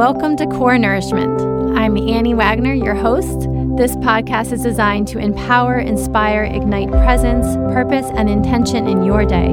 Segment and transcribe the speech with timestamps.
[0.00, 1.42] Welcome to Core Nourishment.
[1.76, 3.40] I'm Annie Wagner, your host.
[3.76, 7.44] This podcast is designed to empower, inspire, ignite presence,
[7.74, 9.50] purpose, and intention in your day.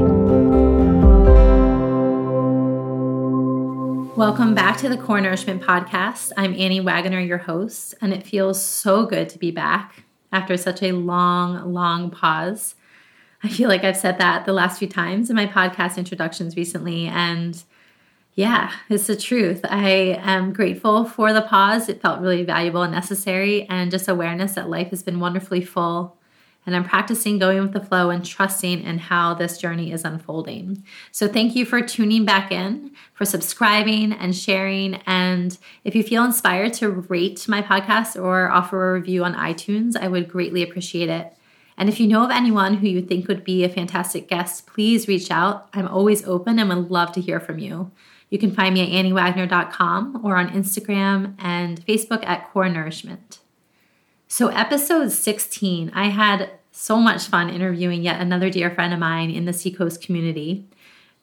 [4.15, 6.31] Welcome back to the Core Nourishment Podcast.
[6.37, 10.81] I'm Annie Wagner, your host, and it feels so good to be back after such
[10.81, 12.75] a long, long pause.
[13.43, 17.07] I feel like I've said that the last few times in my podcast introductions recently,
[17.07, 17.61] and
[18.37, 19.59] yeah, it's the truth.
[19.65, 21.89] I am grateful for the pause.
[21.89, 26.17] It felt really valuable and necessary, and just awareness that life has been wonderfully full
[26.67, 30.83] and I'm practicing going with the flow and trusting in how this journey is unfolding.
[31.13, 34.95] So, thank you for tuning back in, for subscribing and sharing.
[35.07, 39.95] And if you feel inspired to rate my podcast or offer a review on iTunes,
[39.95, 41.33] I would greatly appreciate it.
[41.77, 45.07] And if you know of anyone who you think would be a fantastic guest, please
[45.07, 45.69] reach out.
[45.73, 47.91] I'm always open and would love to hear from you.
[48.29, 53.39] You can find me at anniewagner.com or on Instagram and Facebook at Core Nourishment.
[54.27, 59.31] So, episode 16, I had so much fun interviewing yet another dear friend of mine
[59.31, 60.65] in the Seacoast community,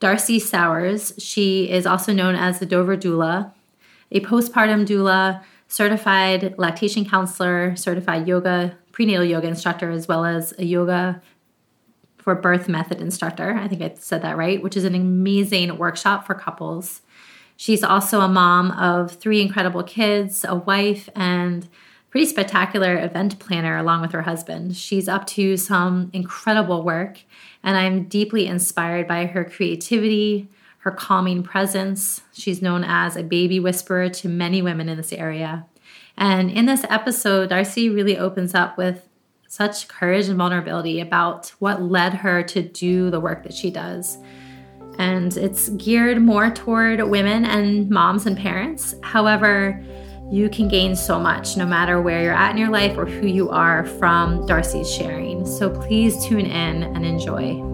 [0.01, 1.12] Darcy Sowers.
[1.19, 3.53] She is also known as the Dover Doula,
[4.11, 10.65] a postpartum doula, certified lactation counselor, certified yoga, prenatal yoga instructor, as well as a
[10.65, 11.21] yoga
[12.17, 13.55] for birth method instructor.
[13.55, 17.03] I think I said that right, which is an amazing workshop for couples.
[17.56, 21.69] She's also a mom of three incredible kids, a wife, and
[22.10, 24.77] pretty spectacular event planner along with her husband.
[24.77, 27.20] She's up to some incredible work,
[27.62, 32.22] and I'm deeply inspired by her creativity, her calming presence.
[32.32, 35.66] She's known as a baby whisperer to many women in this area.
[36.16, 39.08] And in this episode, Darcy really opens up with
[39.48, 44.19] such courage and vulnerability about what led her to do the work that she does.
[44.98, 48.95] And it's geared more toward women and moms and parents.
[49.03, 49.83] However,
[50.31, 53.27] you can gain so much no matter where you're at in your life or who
[53.27, 55.47] you are from Darcy's sharing.
[55.47, 57.74] So please tune in and enjoy.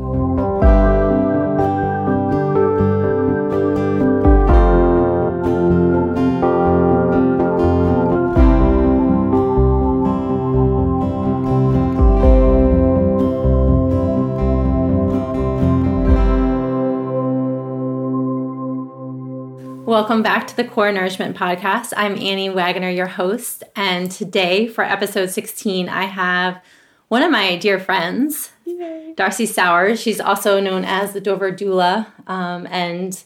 [20.20, 21.94] Welcome back to the Core Nourishment Podcast.
[21.96, 23.64] I'm Annie Wagner, your host.
[23.74, 26.62] And today, for episode 16, I have
[27.08, 29.14] one of my dear friends, Yay.
[29.16, 29.98] Darcy Sowers.
[29.98, 33.24] She's also known as the Dover Doula um, and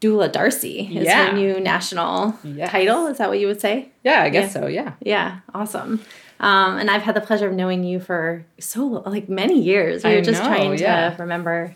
[0.00, 1.26] Doula Darcy is yeah.
[1.26, 2.70] her new national yes.
[2.70, 3.08] title.
[3.08, 3.88] Is that what you would say?
[4.04, 4.60] Yeah, I guess yeah.
[4.60, 4.66] so.
[4.68, 4.92] Yeah.
[5.00, 5.40] Yeah.
[5.52, 6.00] Awesome.
[6.38, 10.04] Um, and I've had the pleasure of knowing you for so like many years.
[10.04, 11.74] We were just know, trying to remember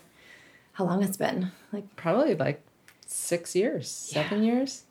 [0.71, 1.51] how long it's been.
[1.73, 2.63] Like probably like
[3.09, 4.53] six years, seven yeah.
[4.53, 4.83] years.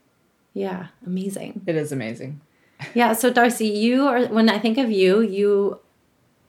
[0.54, 1.62] Yeah, amazing.
[1.66, 2.40] It is amazing.
[2.94, 5.80] yeah, so Darcy, you are when I think of you, you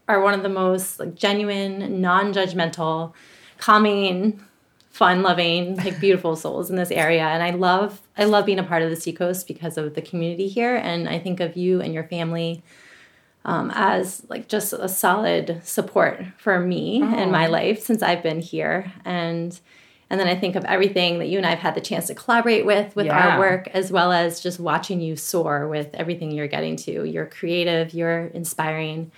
[0.07, 3.13] are one of the most like genuine, non-judgmental,
[3.57, 4.43] calming,
[4.89, 7.23] fun-loving, like beautiful souls in this area.
[7.23, 10.47] And I love I love being a part of the Seacoast because of the community
[10.47, 10.75] here.
[10.75, 12.63] And I think of you and your family
[13.45, 17.17] um, as like just a solid support for me oh.
[17.17, 18.91] in my life since I've been here.
[19.05, 19.59] And
[20.09, 22.15] and then I think of everything that you and I have had the chance to
[22.15, 23.35] collaborate with, with yeah.
[23.35, 27.03] our work, as well as just watching you soar with everything you're getting to.
[27.03, 29.11] You're creative, you're inspiring,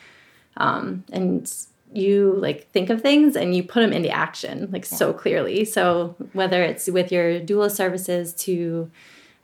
[0.57, 1.51] um, and
[1.93, 4.97] you like think of things and you put them into action like yeah.
[4.97, 5.65] so clearly.
[5.65, 8.89] So whether it's with your doula services to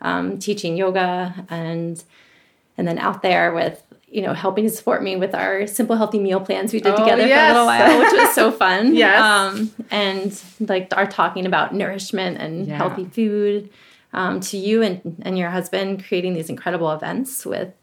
[0.02, 2.03] um, teaching yoga and
[2.78, 3.84] and then out there with
[4.18, 6.98] you know, helping to support me with our simple healthy meal plans we did oh,
[6.98, 7.54] together yes.
[7.54, 8.96] for a little while, which was so fun.
[8.96, 9.22] yes.
[9.22, 12.78] Um, and like our talking about nourishment and yeah.
[12.78, 13.70] healthy food.
[14.14, 17.74] Um, to you and, and your husband creating these incredible events with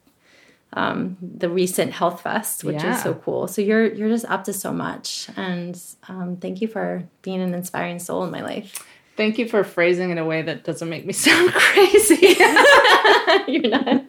[0.73, 2.97] um, the recent Health Fest, which yeah.
[2.97, 3.47] is so cool.
[3.47, 7.55] So you're you're just up to so much, and um, thank you for being an
[7.55, 8.85] inspiring soul in my life.
[9.17, 12.17] Thank you for phrasing in a way that doesn't make me sound crazy.
[13.49, 14.09] You're not.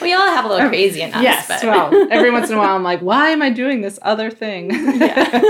[0.00, 1.22] We all have a little crazy in us.
[1.22, 1.48] Yes.
[1.48, 1.62] But.
[1.64, 4.70] Well, every once in a while, I'm like, why am I doing this other thing?
[4.70, 5.40] yeah.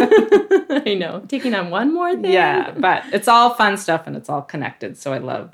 [0.87, 1.23] I know.
[1.29, 2.33] Taking on one more thing.
[2.33, 4.97] Yeah, but it's all fun stuff and it's all connected.
[4.97, 5.53] So I love,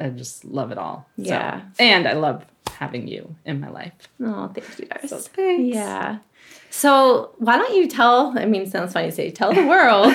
[0.00, 1.06] I just love it all.
[1.16, 1.60] Yeah.
[1.60, 3.92] So, and I love having you in my life.
[4.22, 5.10] Oh, thank you guys.
[5.10, 5.74] So thanks.
[5.74, 6.18] Yeah.
[6.70, 8.38] So why don't you tell?
[8.38, 10.14] I mean, sounds funny to say tell the world,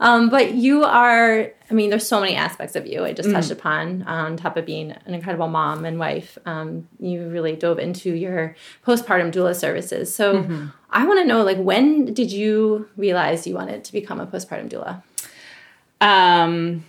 [0.00, 1.50] um, but you are.
[1.68, 3.04] I mean, there's so many aspects of you.
[3.04, 3.52] I just touched mm.
[3.52, 6.38] upon on top of being an incredible mom and wife.
[6.46, 8.54] Um, you really dove into your
[8.86, 10.14] postpartum doula services.
[10.14, 10.66] So mm-hmm.
[10.90, 14.68] I want to know, like, when did you realize you wanted to become a postpartum
[14.68, 15.02] doula?
[16.00, 16.84] Um,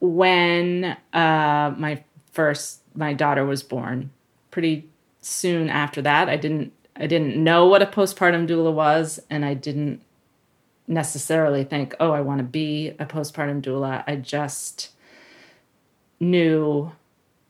[0.00, 4.10] when uh, my first my daughter was born.
[4.50, 4.88] Pretty
[5.20, 9.54] soon after that, I didn't I didn't know what a postpartum doula was, and I
[9.54, 10.02] didn't
[10.86, 14.04] necessarily think, oh, I want to be a postpartum doula.
[14.06, 14.90] I just
[16.20, 16.92] knew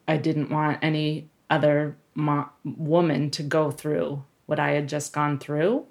[0.07, 5.39] I didn't want any other mo- woman to go through what I had just gone
[5.39, 5.87] through.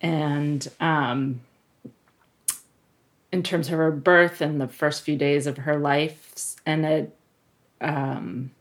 [0.00, 1.40] And um,
[3.32, 7.16] in terms of her birth and the first few days of her life, and it,
[7.80, 8.52] um,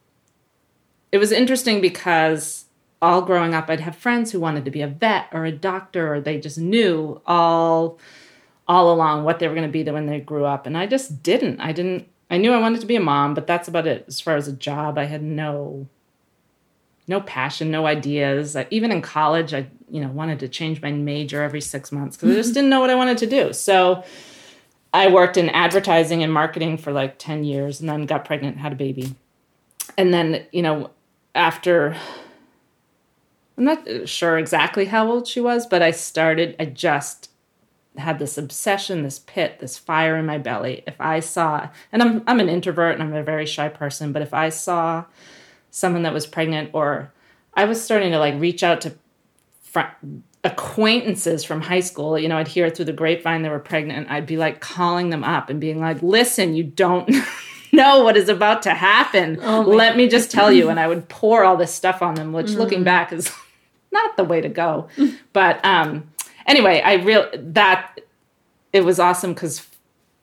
[1.12, 2.66] it was interesting because
[3.02, 6.14] all growing up, I'd have friends who wanted to be a vet or a doctor,
[6.14, 8.00] or they just knew all
[8.68, 11.24] all along what they were going to be when they grew up, and I just
[11.24, 11.60] didn't.
[11.60, 12.08] I didn't.
[12.30, 14.04] I knew I wanted to be a mom, but that's about it.
[14.08, 15.88] As far as a job, I had no
[17.08, 18.56] no passion, no ideas.
[18.56, 22.18] I, even in college, I you know wanted to change my major every six months
[22.18, 23.54] because I just didn't know what I wanted to do.
[23.54, 24.04] So
[24.94, 28.74] I worked in advertising and marketing for like ten years, and then got pregnant, had
[28.74, 29.16] a baby,
[29.98, 30.90] and then you know
[31.34, 31.96] after
[33.57, 36.56] I'm not sure exactly how old she was, but I started.
[36.59, 37.31] I just
[37.98, 40.83] had this obsession, this pit, this fire in my belly.
[40.86, 44.21] If I saw, and I'm I'm an introvert and I'm a very shy person, but
[44.21, 45.06] if I saw
[45.71, 47.12] someone that was pregnant or
[47.56, 48.94] I was starting to like reach out to
[49.63, 49.81] fr-
[50.44, 54.10] acquaintances from high school, you know, I'd hear through the grapevine they were pregnant.
[54.10, 57.10] I'd be like calling them up and being like, "Listen, you don't
[57.74, 59.39] know what is about to happen.
[59.42, 62.33] Oh Let me just tell you." And I would pour all this stuff on them,
[62.33, 62.57] which Mm.
[62.57, 63.31] looking back is
[64.00, 64.88] not the way to go.
[65.34, 66.10] but um
[66.46, 68.00] anyway, I real that
[68.74, 69.68] it was awesome cuz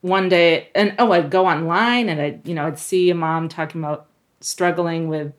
[0.01, 3.49] one day and oh, I'd go online and I you know, I'd see a mom
[3.49, 4.07] talking about
[4.41, 5.33] struggling with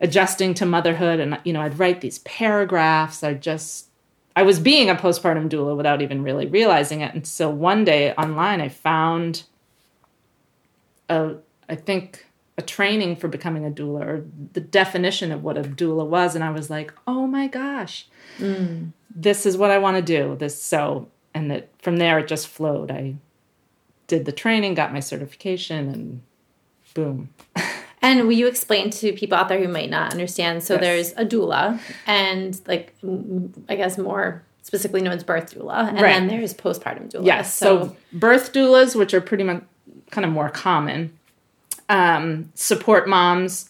[0.00, 3.86] adjusting to motherhood and you know i'd write these paragraphs i just
[4.34, 8.12] i was being a postpartum doula without even really realizing it and so one day
[8.14, 9.44] online i found
[11.08, 11.34] a
[11.68, 12.26] i think
[12.60, 16.44] a training for becoming a doula or the definition of what a doula was and
[16.44, 18.06] i was like oh my gosh
[19.14, 22.46] this is what i want to do this so and that from there it just
[22.48, 23.14] flowed i
[24.06, 26.22] did the training got my certification and
[26.94, 27.28] boom
[28.02, 30.64] And will you explain to people out there who might not understand?
[30.64, 30.80] So Yes.
[30.80, 36.00] there's a doula, and like mm, I guess more specifically known as birth doula, and
[36.00, 36.14] Right.
[36.14, 37.26] then there's postpartum doula.
[37.26, 37.52] Yes.
[37.54, 39.62] So, birth doulas, which are pretty much
[40.10, 41.12] kind of more common,
[41.90, 43.68] um, support moms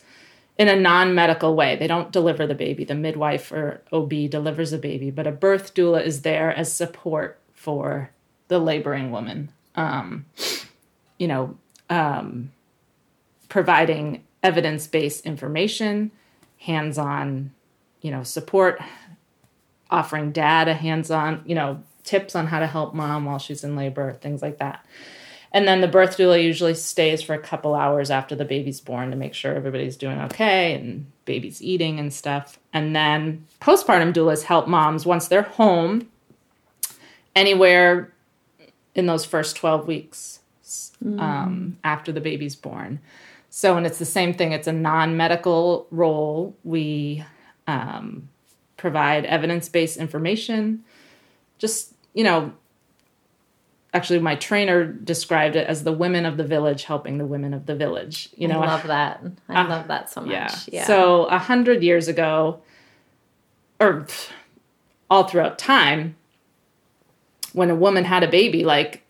[0.59, 1.75] in a non medical way.
[1.75, 2.85] They don't deliver the baby.
[2.85, 7.41] The midwife or OB delivers the baby, but a birth doula is there as support
[7.55, 8.11] for
[8.49, 9.51] the laboring woman.
[9.75, 10.27] Um,
[11.19, 11.57] you know,
[11.89, 12.53] um,
[13.49, 16.11] providing evidence based information,
[16.59, 17.53] hands on,
[18.03, 18.81] you know, support,
[19.91, 23.77] offering data, hands on, you know, tips on how to help mom while she's in
[23.77, 24.85] labor, things like that.
[25.53, 29.11] And then the birth doula usually stays for a couple hours after the baby's born
[29.11, 32.59] to make sure everybody's doing okay and baby's eating and stuff.
[32.73, 36.09] And then postpartum doulas help moms once they're home
[37.35, 38.13] anywhere
[38.95, 40.41] in those first 12 weeks
[41.19, 43.01] um, after the baby's born.
[43.49, 46.57] So, and it's the same thing, it's a non medical role.
[46.63, 47.25] We
[47.67, 48.29] um,
[48.77, 50.85] provide evidence based information.
[51.59, 52.53] Just, you know,
[53.93, 57.67] actually, my trainer described it as the women of the village helping the women of
[57.67, 58.29] the village.
[58.37, 59.23] You know, I love that.
[59.49, 60.31] I Uh, love that so much.
[60.31, 60.55] yeah.
[60.69, 60.87] Yeah.
[60.87, 62.61] So a hundred years ago,
[63.81, 64.07] or
[65.11, 66.17] all throughout time,
[67.53, 69.03] when a woman had a baby, like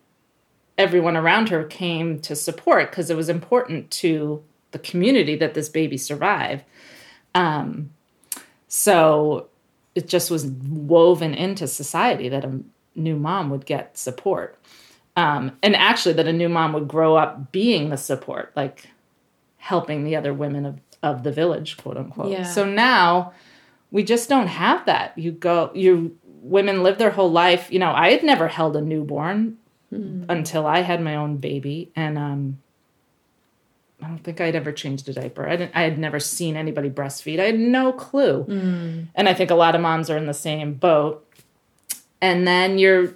[0.79, 5.69] everyone around her came to support because it was important to the community that this
[5.69, 6.63] baby survive.
[7.35, 7.91] Um,
[8.69, 9.49] so
[9.95, 12.61] it just was woven into society that a
[12.95, 14.57] new mom would get support.
[15.17, 18.89] Um, and actually, that a new mom would grow up being the support, like
[19.57, 22.31] helping the other women of, of the village, quote unquote.
[22.31, 22.45] Yeah.
[22.45, 23.33] So now
[23.91, 25.19] we just don't have that.
[25.19, 27.71] You go, you women live their whole life.
[27.71, 29.59] You know, I had never held a newborn
[30.29, 32.59] until I had my own baby, and um,
[34.01, 35.49] I don't think I'd ever changed a diaper.
[35.49, 35.73] I didn't.
[35.75, 37.41] I had never seen anybody breastfeed.
[37.41, 38.45] I had no clue.
[39.15, 41.27] And I think a lot of moms are in the same boat.
[42.23, 43.15] And then you're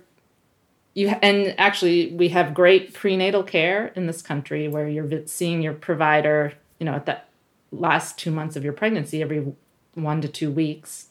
[0.94, 5.72] you and actually we have great prenatal care in this country where you're seeing your
[5.74, 7.18] provider, you know, at the
[7.72, 9.44] last 2 months of your pregnancy every
[9.94, 11.06] 1 to 2 weeks.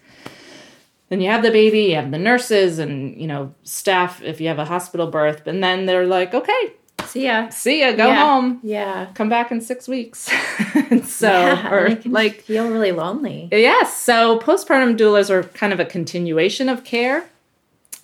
[1.09, 4.47] Then you have the baby, you have the nurses and, you know, staff if you
[4.47, 6.73] have a hospital birth, and then they're like, "Okay,
[7.05, 7.49] See ya.
[7.49, 8.25] see ya, go Yeah.
[8.25, 9.07] home." Yeah.
[9.13, 10.31] come back in six weeks.
[11.05, 13.47] so, Yeah, or like, feel really lonely.
[13.51, 13.95] yes.
[14.01, 17.25] So, postpartum doulas are kind of a continuation of care.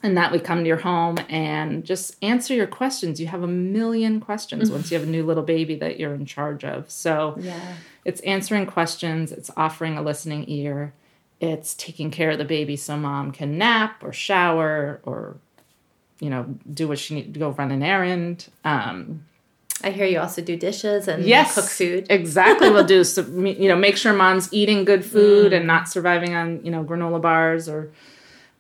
[0.02, 3.20] And that we come to your home and just answer your questions.
[3.20, 6.26] You have a million questions once you have a new little baby that you're in
[6.26, 6.90] charge of.
[6.90, 7.60] So Yeah.
[8.06, 10.94] it's answering questions, it's offering a listening ear,
[11.42, 15.36] it's taking care of the baby so mom can nap or shower or
[16.20, 18.48] you know do what she needs to go run an errand.
[18.66, 19.26] Um,
[19.82, 22.08] I hear you also do dishes and yes, cook food.
[22.10, 23.04] Exactly, we'll do.
[23.06, 25.58] So, you know, make sure mom's eating good food Mm.
[25.58, 27.90] and not surviving on you know granola bars or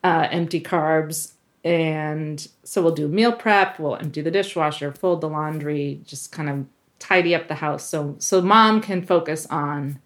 [0.04, 1.34] uh, empty carbs.
[1.64, 3.80] And so we'll do meal prep.
[3.80, 6.66] We'll empty the dishwasher, fold the laundry, just kind of
[7.00, 7.84] tidy up the house.
[7.88, 10.00] So so mom can focus on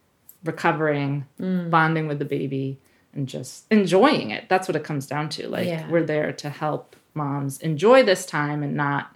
[0.43, 1.69] recovering, Mm.
[1.69, 2.79] bonding with the baby,
[3.13, 4.49] and just enjoying it.
[4.49, 5.47] That's what it comes down to.
[5.47, 5.87] Like Yeah.
[5.89, 9.15] we're there to help moms enjoy this time and not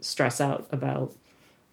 [0.00, 1.14] stress out about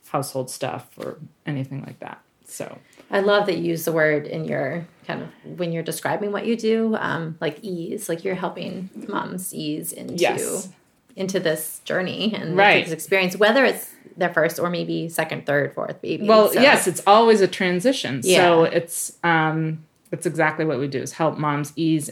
[0.09, 2.21] household stuff or anything like that.
[2.45, 2.77] So
[3.11, 6.45] I love that you use the word in your kind of when you're describing what
[6.45, 10.69] you do, um, like ease, like you're helping moms ease into Yes.
[11.15, 12.83] into this journey and Right.
[12.83, 16.27] this experience, whether it's their first or maybe second, third, fourth baby.
[16.27, 18.21] Well, So- yes, it's always a transition.
[18.23, 19.79] So it's um
[20.11, 22.09] it's exactly what we do is help moms ease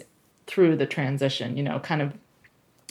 [0.47, 2.13] through the transition, you know, kind of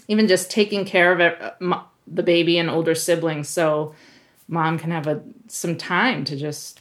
[0.08, 3.94] even just taking care of it, uh, the baby and older siblings so
[4.48, 6.80] mom can have a some time to just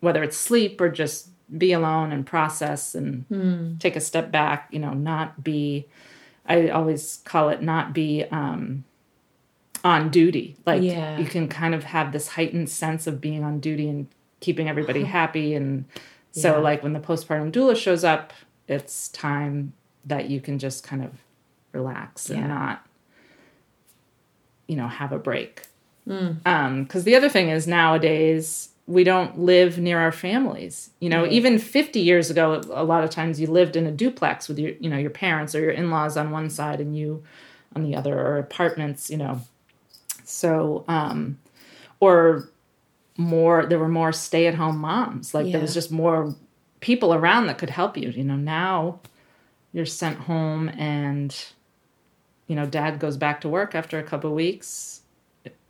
[0.00, 3.76] whether it's sleep or just be alone and process and Hmm.
[3.78, 5.86] take a step back, you know, not be
[6.48, 8.84] I always call it not be um
[9.84, 10.56] on duty.
[10.66, 11.18] Like Yeah.
[11.18, 14.06] you can kind of have this heightened sense of being on duty and
[14.40, 15.54] keeping everybody happy.
[15.54, 15.84] And
[16.32, 16.58] so, Yeah.
[16.58, 18.32] like when the postpartum doula shows up,
[18.68, 19.72] it's time
[20.04, 21.10] that you can just kind of
[21.72, 22.84] relax and not,
[24.66, 25.62] you know, have a break.
[26.08, 26.36] Mm.
[26.46, 30.90] Um, because the other thing is nowadays we don't live near our families.
[31.00, 31.32] You know, Right.
[31.32, 34.72] even 50 years ago, a lot of times you lived in a duplex with your,
[34.78, 37.22] you know, your parents or your in-laws on one side and you
[37.74, 39.10] on the other, or apartments.
[39.10, 39.40] You know,
[40.24, 41.38] so um,
[42.00, 42.48] or
[43.16, 43.66] more.
[43.66, 45.34] There were more stay-at-home moms.
[45.34, 46.34] Like there was just more
[46.80, 48.10] people around that could help you.
[48.10, 49.00] You know, now
[49.72, 51.36] you're sent home and
[52.46, 55.00] you know dad goes back to work after a couple weeks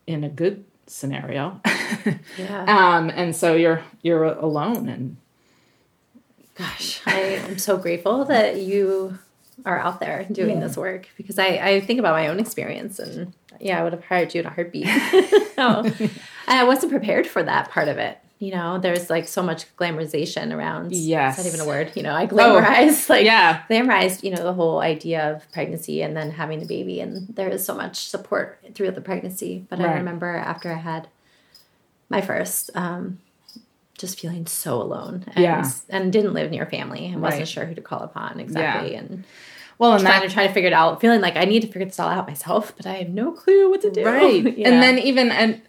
[0.06, 1.60] in a good scenario
[2.38, 2.64] yeah.
[2.94, 5.16] um and so you're you're alone and
[6.56, 9.18] Gosh, I am so grateful that you
[9.66, 13.34] are out there doing this work because I, I think about my own experience and
[13.60, 14.86] yeah, I would have hired you in a heartbeat.
[15.58, 15.90] no,
[16.48, 18.18] I wasn't prepared for that part of it.
[18.38, 20.92] You know, there's like so much glamorization around.
[20.92, 21.38] Yes.
[21.38, 21.92] It's not even a word.
[21.96, 26.14] You know, I glamorized like yeah glamorized, you know, the whole idea of pregnancy and
[26.14, 27.00] then having a baby.
[27.00, 29.64] And there is so much support throughout the pregnancy.
[29.70, 31.08] But I remember after I had
[32.10, 33.18] my first, um,
[33.96, 35.70] just feeling so alone and, Yeah.
[35.88, 37.48] and didn't live near family and wasn't Right.
[37.48, 38.92] sure who to call upon exactly.
[38.92, 38.98] Yeah.
[38.98, 39.24] And
[39.78, 41.68] well and trying that to try to figure it out, feeling like I need to
[41.68, 44.04] figure this all out myself, but I have no clue what to do.
[44.04, 44.68] right Yeah.
[44.68, 45.62] and then even and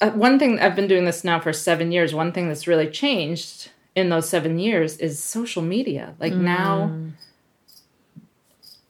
[0.00, 2.14] uh, one thing i've been doing this now for seven years.
[2.14, 6.14] One thing that's really changed in those seven years is social media.
[6.20, 6.92] Like now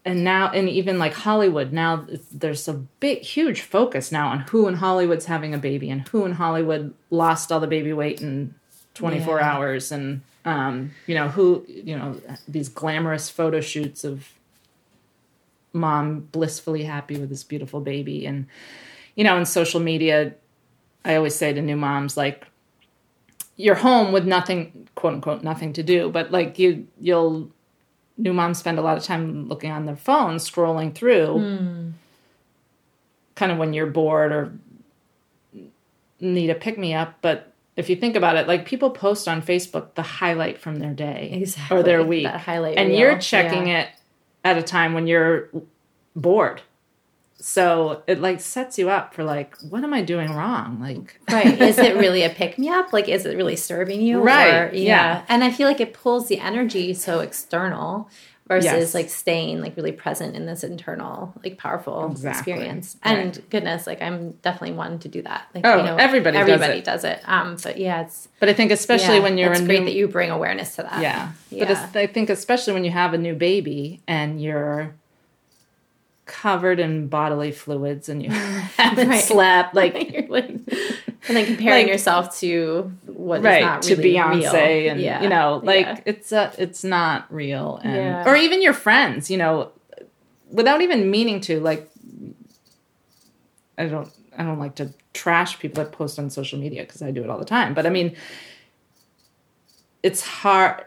[0.05, 1.73] and now and even like hollywood.
[1.73, 6.07] Now there's a big huge focus now on who in hollywood's having a baby and
[6.09, 8.55] who in hollywood lost all the baby weight in
[8.95, 9.53] 24 Yeah.
[9.53, 9.93] hours.
[9.93, 14.29] And um, you know who you know these glamorous photo shoots of
[15.73, 18.27] mom blissfully happy with this beautiful baby.
[18.27, 18.47] And
[19.15, 20.35] you know in social media
[21.05, 22.47] i always say to new moms like
[23.57, 27.51] you're home with nothing quote unquote nothing to do but like you you'll
[28.17, 31.91] new moms spend a lot of time looking on their phones scrolling through hmm.
[33.35, 34.53] kind of when you're bored or
[36.21, 39.41] need a pick me up but if you think about it like people post on
[39.41, 41.77] facebook the highlight from their day Exactly.
[41.79, 42.99] or their week That highlight and reel.
[42.99, 43.83] you're checking Yeah.
[43.83, 43.89] it
[44.45, 45.49] at a time when you're
[46.17, 46.61] bored
[47.41, 50.81] so it like sets you up for like what am i doing wrong?
[50.81, 51.61] Like right.
[51.61, 52.93] Is it really a pick me up?
[52.93, 54.21] Like is it really serving you?
[54.21, 55.23] Right, Or- yeah.
[55.29, 58.09] and i feel like it pulls the energy so external
[58.49, 58.95] versus Yes.
[58.95, 62.97] like staying like really present in this internal like powerful Exactly, experience.
[63.05, 63.19] Right.
[63.19, 65.47] and goodness like i'm definitely one to do that.
[65.55, 66.85] Like Oh, everybody does everybody it.
[66.85, 67.21] does it.
[67.27, 69.85] Um but yeah it's but i think especially yeah, when you're it's a great new
[69.87, 71.03] that you bring awareness to that.
[71.03, 71.65] Yeah, yeah.
[71.65, 74.95] but it's, i think especially when you have a new baby and you're
[76.29, 78.31] covered in bodily fluids and you
[78.77, 79.25] haven't Right.
[79.25, 79.95] slept like
[80.29, 80.49] like-
[81.29, 84.91] and then comparing Like- yourself to what right not to Beyonce real.
[84.93, 86.01] and Yeah, you know like yeah.
[86.07, 88.29] it's uh it's not real and Yeah.
[88.31, 89.73] or even your friends you know
[90.53, 91.91] without even meaning to like
[93.77, 97.11] I don't I don't like to trash people that post on social media because I
[97.11, 98.15] do it all the time but I mean
[100.03, 100.85] it's hard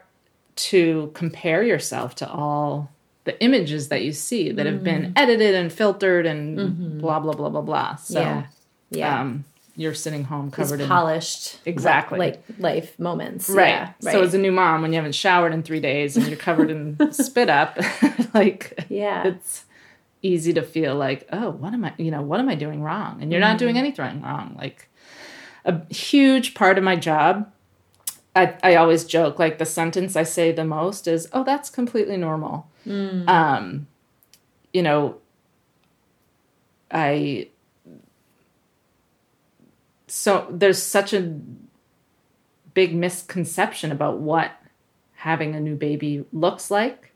[0.54, 2.90] to compare yourself to all
[3.24, 5.12] the images that you see that have been mm-hmm.
[5.16, 6.98] edited and filtered and mm-hmm.
[6.98, 7.96] blah blah blah blah blah.
[7.96, 8.46] So yeah.
[8.90, 9.20] Yeah.
[9.20, 9.44] um,
[9.76, 12.18] you're sitting home These covered in polished Exactly.
[12.18, 13.48] like life moments.
[13.48, 13.68] right.
[13.68, 14.12] Yeah, right.
[14.12, 16.70] So as a new mom, when you haven't showered in three days and you're covered
[16.70, 17.78] in spit up,
[18.34, 19.26] like yeah.
[19.26, 19.64] it's
[20.20, 21.94] easy to feel like, oh, what am I?
[21.96, 23.22] You know, what am I doing wrong?
[23.22, 23.84] And you're not doing mm-hmm.
[23.84, 24.54] anything wrong.
[24.58, 24.88] Like
[25.64, 27.50] a huge part of my job.
[28.34, 32.16] I, I always joke like the sentence I say the most is, "Oh, that's completely
[32.16, 32.66] normal."
[33.28, 33.86] Um,
[34.72, 35.16] you know,
[36.90, 37.48] I
[40.06, 41.38] so there's such a
[42.74, 44.52] big misconception about what
[45.14, 47.12] having a new baby looks like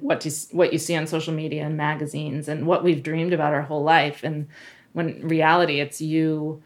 [0.00, 3.54] what you what you see on social media and magazines and what we've dreamed about
[3.54, 4.22] our whole life.
[4.22, 4.48] And
[4.92, 6.62] when reality it's you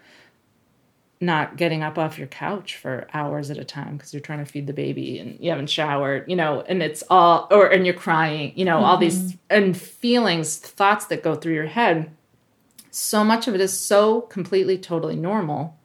[1.20, 4.44] not getting up off your couch for hours at a time because you're trying to
[4.44, 7.94] feed the baby and you haven't showered you know and it's all or and you're
[7.94, 9.36] crying you know all these mm-hmm.
[9.48, 12.10] and feelings thoughts that go through your head
[12.90, 15.78] so much of it is so completely totally normal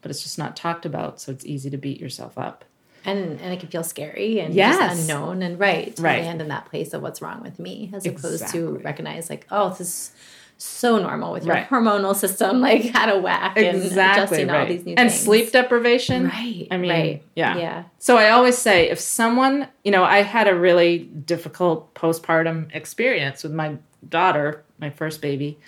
[0.00, 2.64] but it's just not talked about so it's easy to beat yourself up
[3.04, 4.76] and and it can feel scary and Yes.
[4.78, 6.22] just unknown and right to Right.
[6.22, 9.70] land in that place of what's wrong with me as opposed to recognize like oh
[9.70, 10.12] this is
[10.60, 11.68] so normal with your Right.
[11.68, 16.24] hormonal system like out of whack and adjusting all these new and things sleep deprivation
[16.24, 17.22] right I mean, right.
[17.36, 17.56] yeah.
[17.56, 22.74] yeah So I always say if someone, you know, I had a really difficult postpartum
[22.74, 23.76] experience with my
[24.08, 25.58] daughter, my first baby.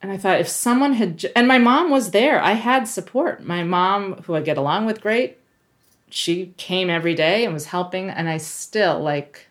[0.00, 3.44] And I thought if someone had, j- and my mom was there, I had support.
[3.44, 5.38] My mom, who I get along with great,
[6.08, 8.08] she came every day and was helping.
[8.08, 9.48] And I still, like,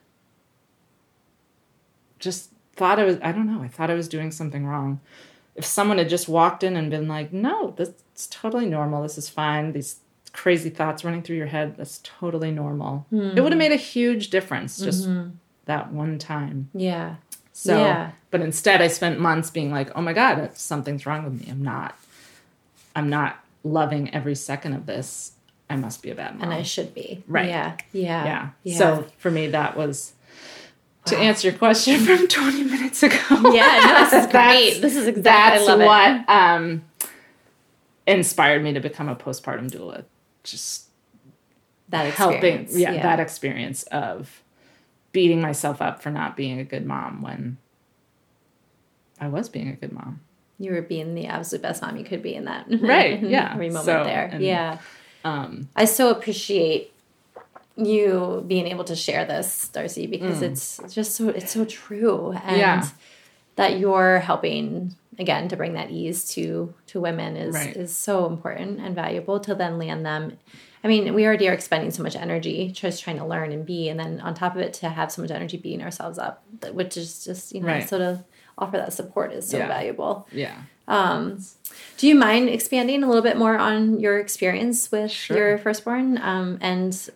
[2.20, 5.02] just thought I was, I don't know, I thought I was doing something wrong.
[5.56, 9.18] If someone had just walked in and been like, no, this is totally normal, this
[9.18, 9.98] is fine, these
[10.32, 13.08] crazy thoughts running through your head, that's totally normal.
[13.12, 13.58] It would have hmm.
[13.58, 15.32] made a huge difference just mm-hmm.
[15.66, 16.70] that one time.
[16.74, 17.16] yeah
[17.54, 18.12] So, Yeah.
[18.30, 21.48] but instead, I spent months being like, "Oh my god, something's wrong with me.
[21.50, 21.98] I'm not,
[22.96, 25.32] I'm not loving every second of this.
[25.68, 27.50] I must be a bad mom." and I should be Right.
[27.50, 28.50] yeah yeah yeah.
[28.64, 30.14] yeah So for me, that was
[31.08, 33.16] to answer your question from 20 minutes ago.
[33.54, 35.22] yeah no, this is great this is exactly
[35.66, 36.84] That's I love it what um,
[38.06, 40.06] inspired me to become a postpartum doula.
[40.44, 40.86] Just
[41.90, 44.42] that helping, experience yeah, that experience of
[45.12, 47.58] beating myself up for not being a good mom when
[49.20, 50.22] I was being a good mom.
[50.60, 53.52] you were being the absolute best mom you could be in that Right, yeah.
[53.54, 54.78] every moment So, there and- yeah
[55.26, 56.94] Um, I so appreciate
[57.78, 62.56] you being able to share this, Darcy, because it's just so it's so true, and
[62.56, 62.60] Mm.
[62.60, 62.88] Yeah.
[63.56, 67.76] that you're helping again to bring that ease to to women is Right.
[67.76, 70.38] is so important and valuable to then land them.
[70.84, 73.90] I mean, we already are expending so much energy just trying to learn and be,
[73.90, 76.98] and then on top of it, to have so much energy beating ourselves up, which
[76.98, 77.90] is just you know Right.
[77.90, 78.24] so to
[78.58, 79.68] offer that support is so Yeah.
[79.68, 80.28] valuable.
[80.32, 80.56] yeah.
[80.88, 81.40] Um,
[81.98, 85.36] do you mind expanding a little bit more on your experience with Sure.
[85.38, 86.18] your firstborn?
[86.22, 87.10] Um, and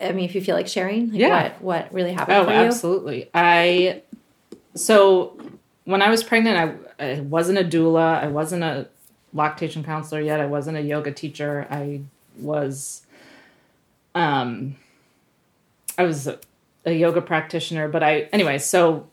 [0.00, 1.42] I mean, if you feel like sharing, like Yeah.
[1.42, 2.56] what what really happened Oh, for you?
[2.56, 3.30] absolutely.
[3.34, 4.02] I
[4.74, 5.38] so
[5.84, 8.22] when I was pregnant, I, I wasn't a doula.
[8.22, 8.88] I wasn't a
[9.32, 10.40] lactation counselor yet.
[10.40, 11.66] I wasn't a yoga teacher.
[11.70, 12.00] I
[12.38, 13.02] was,
[14.14, 14.76] um,
[15.96, 16.38] I was a,
[16.84, 17.88] a yoga practitioner.
[17.88, 18.58] But I anyway.
[18.58, 19.06] So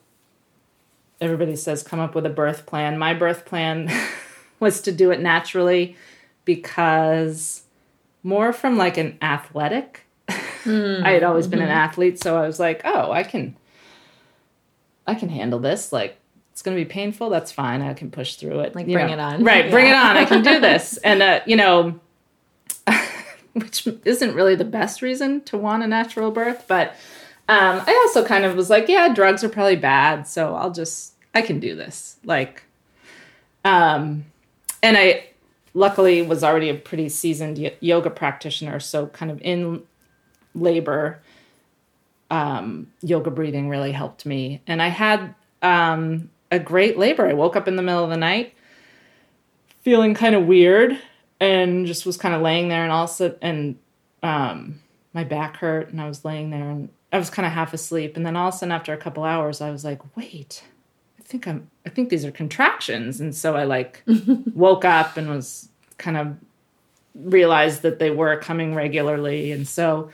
[1.22, 2.98] everybody says come up with a birth plan.
[2.98, 3.90] My birth plan
[4.60, 5.96] was to do it naturally
[6.46, 7.64] because
[8.24, 10.02] more from like an athletic.
[10.66, 11.78] I had always been an Mm-hmm.
[11.78, 13.56] athlete, so I was like, oh, I can
[15.06, 15.92] I can handle this.
[15.92, 16.18] Like
[16.52, 17.82] it's going to be painful, that's fine.
[17.82, 18.76] I can push through it.
[18.76, 19.14] Like, You bring know.
[19.14, 19.44] it on.
[19.44, 20.18] Right, bring it on.
[20.18, 20.98] I can do this.
[21.04, 22.00] And uh, you know,
[23.54, 26.96] which isn't really the best reason to want a natural birth, but
[27.50, 31.14] um, I also kind of was like, yeah, drugs are probably bad, so I'll just
[31.36, 32.18] I can do this.
[32.24, 32.64] Like
[33.66, 34.26] um
[34.82, 35.26] and I
[35.74, 39.84] luckily was already a pretty seasoned y- yoga practitioner, so kind of in
[40.56, 41.22] labor
[42.34, 44.60] um, yoga breathing really helped me.
[44.66, 47.28] And I had um, a great labor.
[47.28, 48.56] I woke up in the middle of the night
[49.84, 50.98] feeling kind of weird
[51.40, 53.78] and just was kind of laying there and also and
[54.24, 54.80] um,
[55.14, 58.16] my back hurt and I was laying there and I was kind of half asleep
[58.18, 60.64] and then all of a sudden after a couple hours I was like, wait,
[61.20, 63.20] I think I'm I think these are contractions.
[63.20, 64.02] And so I like
[64.56, 66.36] woke up and was kind of
[67.14, 70.10] realized that they were coming regularly and so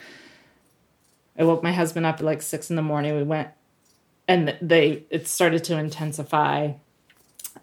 [1.40, 3.16] I woke my husband up at like six in the morning.
[3.16, 3.48] We went,
[4.28, 6.74] and they it started to intensify.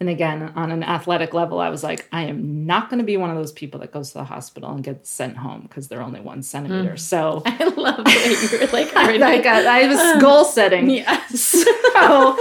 [0.01, 3.17] And again, on an athletic level, I was like, I am not going to be
[3.17, 6.03] one of those people that goes to the hospital and gets sent home because they're
[6.03, 6.95] only one centimeter.
[6.95, 6.99] Mm.
[6.99, 10.91] So I love way you were like, I, I was goal setting.
[10.91, 11.65] Yes.
[11.97, 12.37] So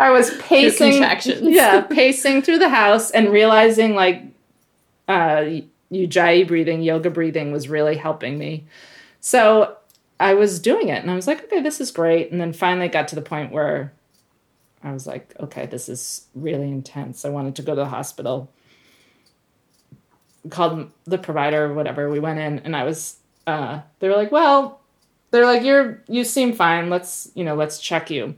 [0.00, 0.94] I was pacing,
[1.42, 4.24] yeah, pacing through the house and realizing like
[5.06, 5.60] uh,
[5.92, 8.66] ujjayi breathing, yoga breathing was really helping me.
[9.20, 9.76] So
[10.18, 12.32] I was doing it, and I was like, okay, this is great.
[12.32, 13.92] And then finally got to the point where
[14.82, 17.24] I was like, okay, this is really intense.
[17.24, 18.50] I wanted to go to the hospital.
[20.48, 22.08] Called the provider or whatever.
[22.08, 23.16] We went in, and I was.
[23.46, 24.80] Uh, they were like, well,
[25.30, 26.88] they're like, you're you seem fine.
[26.88, 28.36] Let's you know, let's check you.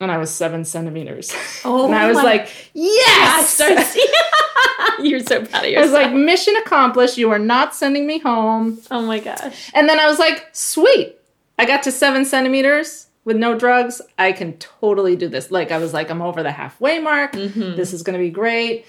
[0.00, 1.32] And I was seven centimeters.
[1.62, 3.58] Oh and I was like, yes.
[3.58, 4.00] Darcy.
[5.00, 5.76] You're so proud of yourself.
[5.76, 7.18] I was like, mission accomplished.
[7.18, 8.80] You are not sending me home.
[8.90, 9.70] oh my gosh.
[9.74, 11.16] And then I was like, sweet.
[11.60, 14.00] I got to seven centimeters with no drugs.
[14.16, 15.50] I can totally do this.
[15.50, 17.32] Like, I was like, I'm over the halfway mark.
[17.32, 17.76] Mm-hmm.
[17.76, 18.86] This is going to be great.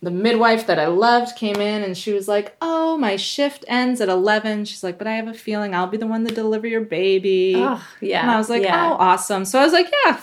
[0.00, 4.00] The midwife that I loved came in and she was like, Oh, my shift ends
[4.00, 4.66] at 11.
[4.66, 7.54] She's like, But I have a feeling I'll be the one to deliver your baby.
[7.56, 8.22] Oh, yeah.
[8.22, 8.90] And I was like, yeah.
[8.90, 9.44] Oh, awesome.
[9.44, 10.20] So I was like, Yeah,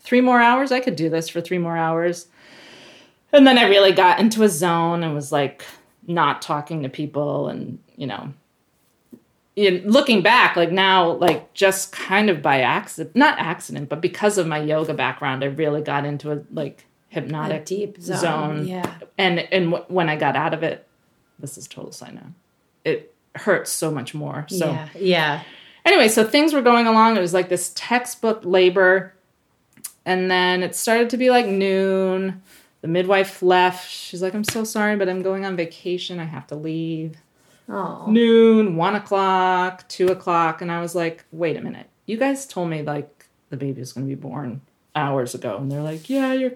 [0.00, 0.72] three more hours.
[0.72, 2.26] I could do this for three more hours.
[3.32, 5.64] And then I really got into a zone and was like
[6.06, 8.34] not talking to people and, you know,
[9.56, 14.36] know, looking back, like now, like just kind of by accident, not accident, but because
[14.36, 18.18] of my yoga background, I really got into a like a hypnotic deep zone.
[18.18, 18.66] zone.
[18.66, 18.94] Yeah.
[19.16, 20.86] And and w- when I got out of it,
[21.38, 22.32] this is total side note.
[22.84, 24.46] It hurts so much more.
[24.48, 24.88] So yeah.
[24.98, 25.42] Yeah.
[25.84, 27.16] anyway, so things were going along.
[27.16, 29.14] It was like this textbook labor.
[30.06, 32.42] And then it started to be like noon.
[32.82, 33.88] The midwife left.
[33.88, 36.20] She's like, I'm so sorry, but I'm going on vacation.
[36.20, 37.16] I have to leave.
[37.68, 38.04] Oh.
[38.08, 40.60] Noon, one o'clock, two o'clock.
[40.60, 41.88] And I was like, wait a minute.
[42.06, 44.60] You guys told me like the baby was going to be born
[44.94, 45.56] hours ago.
[45.56, 46.52] And they're like, yeah, you're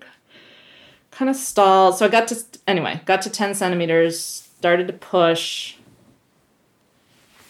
[1.10, 1.96] kind of stalled.
[1.96, 5.76] So I got to, anyway, got to 10 centimeters, started to push,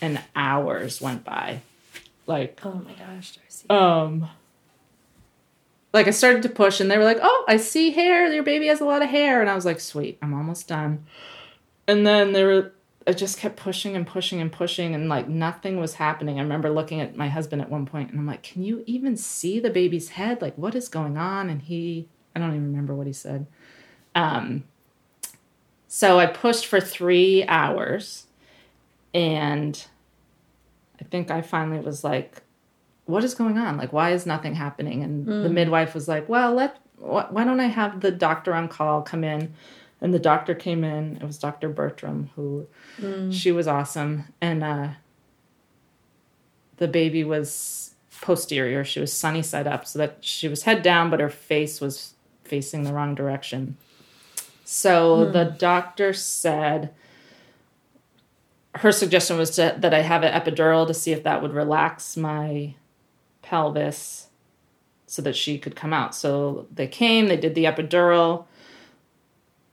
[0.00, 1.62] and hours went by.
[2.26, 3.68] Like, Oh my gosh, Darcy.
[3.70, 4.28] um
[5.92, 8.30] like I started to push and they were like, "Oh, I see hair.
[8.32, 11.06] Your baby has a lot of hair." And I was like, "Sweet, I'm almost done."
[11.88, 12.72] And then they were
[13.08, 16.38] I just kept pushing and pushing and pushing and like nothing was happening.
[16.38, 19.16] I remember looking at my husband at one point and I'm like, "Can you even
[19.16, 20.42] see the baby's head?
[20.42, 23.46] Like what is going on?" And he I don't even remember what he said.
[24.14, 24.64] Um
[25.88, 28.26] so I pushed for 3 hours
[29.14, 29.86] and
[31.00, 32.42] I think I finally was like,
[33.06, 33.78] what is going on?
[33.78, 35.02] Like, why is nothing happening?
[35.02, 38.68] And the midwife was like, well, let, wh- why don't I have the doctor on
[38.68, 39.54] call come in?
[40.00, 41.16] And the doctor came in.
[41.16, 41.68] It was Dr.
[41.68, 42.66] Bertram, who
[43.32, 44.32] she was awesome.
[44.40, 44.88] And uh,
[46.76, 48.84] the baby was posterior.
[48.84, 52.14] She was sunny side up, so that she was head down, but her face was
[52.44, 53.76] facing the wrong direction.
[54.64, 56.92] So the doctor said,
[58.74, 62.16] her suggestion was to, that I have an epidural to see if that would relax
[62.16, 62.74] my
[63.42, 64.28] pelvis
[65.06, 66.14] so that she could come out.
[66.14, 68.44] So they came, they did the epidural,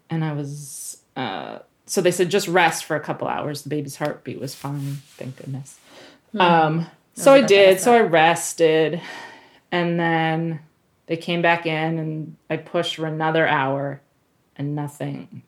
[0.09, 3.63] and I was, uh, so they said just rest for a couple hours.
[3.63, 5.79] The baby's heartbeat was fine, thank goodness.
[6.37, 9.01] Um, so I did, so I rested,
[9.71, 10.59] and then
[11.07, 14.01] they came back in, and I pushed for another hour,
[14.55, 15.43] and nothing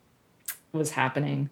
[0.71, 1.49] was happening.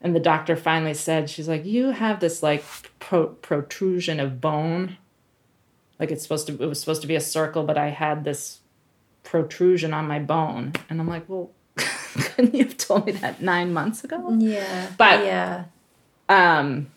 [0.00, 2.64] And the doctor finally said, she's like, you have this like
[3.00, 4.98] pro- protrusion of bone.
[5.98, 8.60] Like it's supposed to, it was supposed to be a circle, but I had this
[9.24, 10.74] protrusion on my bone.
[10.88, 11.50] And I'm like, well,
[12.34, 14.34] couldn't you have told me that nine months ago?
[14.38, 14.90] Yeah.
[14.98, 15.64] But- yeah.
[16.28, 16.88] Um,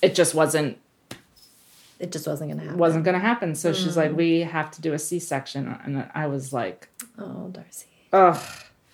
[0.00, 0.78] it just wasn't,
[1.98, 2.78] It just wasn't gonna happen.
[2.78, 3.54] wasn't going to happen.
[3.56, 5.76] So she's like, we have to do a C-section.
[5.84, 7.86] And I was like, Oh, Darcy.
[8.12, 8.38] ugh,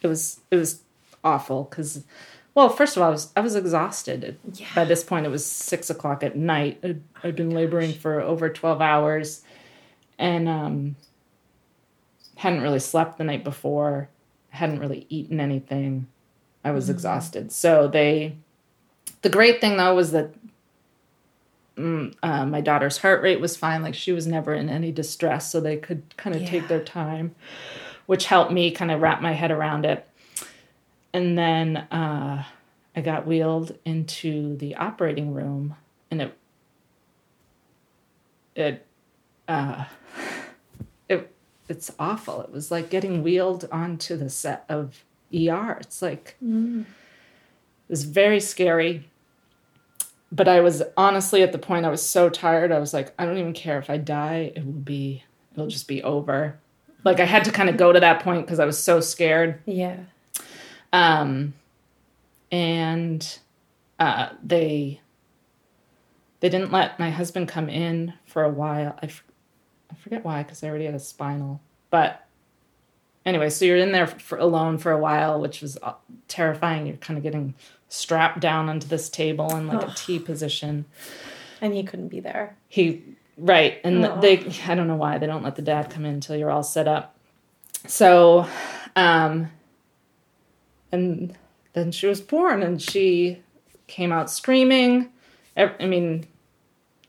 [0.03, 0.81] it was, it was
[1.23, 1.65] awful.
[1.67, 2.05] Cause
[2.55, 4.39] well, first of all, I was, I was exhausted.
[4.55, 4.67] Yeah.
[4.75, 6.81] By this point, it was six o'clock at night.
[6.83, 9.43] I'd, I'd been laboring for over 12 hours
[10.19, 10.97] and um,
[12.37, 14.09] hadn't really slept the night before,
[14.51, 16.07] hadn't really eaten anything.
[16.65, 17.53] I was exhausted.
[17.53, 18.37] So they,
[19.23, 20.35] the great thing though was that
[21.77, 23.83] mm, uh, my daughter's heart rate was fine.
[23.83, 25.51] Like she was never in any distress.
[25.51, 26.49] So they could kind of Yeah.
[26.49, 27.35] take their time,
[28.07, 30.07] which helped me kind of wrap my head around it.
[31.13, 32.45] And then uh,
[32.95, 35.77] I got wheeled into the operating room
[36.11, 36.37] and it,
[38.55, 38.87] it,
[39.49, 39.85] uh,
[41.71, 42.43] it's awful.
[42.43, 45.79] It was like getting wheeled onto the set of ER.
[45.81, 46.85] It's like, it
[47.89, 49.09] was very scary.
[50.33, 52.73] But I was honestly at the point I was so tired.
[52.73, 54.53] I was like, I don't even care if I die.
[54.55, 56.59] It will be, it'll just be over.
[57.05, 59.61] Like I had to kind of go to that point because I was so scared.
[59.65, 59.97] Yeah.
[60.93, 61.55] Um,
[62.53, 63.39] and
[63.99, 65.01] uh, they
[66.41, 68.99] they didn't let my husband come in for a while.
[69.03, 69.11] I,
[69.91, 71.61] I forget why because I already had a spinal.
[71.91, 72.25] But
[73.27, 75.95] anyway, so you're in there for, alone for a while, which was uh,
[76.29, 76.87] terrifying.
[76.87, 77.55] You're kind of getting
[77.89, 80.85] strapped down onto this table in like a T position.
[81.61, 82.57] And he couldn't be there.
[82.69, 83.03] He
[83.37, 86.37] right, and they I don't know why they don't let the dad come in until
[86.37, 87.17] you're all set up.
[87.87, 88.47] So,
[88.97, 89.51] um,
[90.93, 91.37] and
[91.73, 93.41] then she was born, and she
[93.87, 95.11] came out screaming.
[95.57, 96.27] I mean,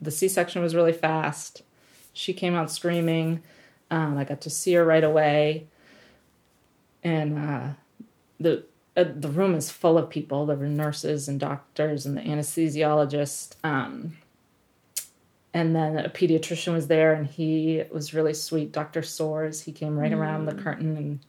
[0.02, 1.62] the C-section was really fast.
[2.14, 3.42] She came out screaming.
[3.90, 5.68] Um, I got to see her right away,
[7.04, 7.68] and uh,
[8.40, 8.64] the
[8.98, 10.46] uh, the room is full of people.
[10.46, 13.56] There were nurses and doctors and the anesthesiologist.
[13.64, 14.18] Um,
[15.54, 18.72] and then a pediatrician was there, and he was really sweet.
[18.72, 19.02] Dr.
[19.02, 19.64] Soares.
[19.64, 21.20] He came right around the curtain and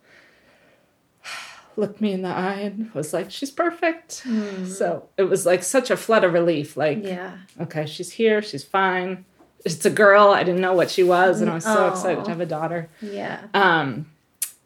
[1.76, 4.24] looked me in the eye and was like, "She's perfect."
[4.66, 6.76] So it was like such a flood of relief.
[6.76, 7.38] Like, Yeah.
[7.60, 8.42] okay, she's here.
[8.42, 9.24] She's fine.
[9.64, 10.28] It's a girl.
[10.28, 11.90] I didn't know what she was, and I was so Aw.
[11.92, 12.88] excited to have a daughter.
[13.00, 13.42] Yeah.
[13.54, 14.10] Um,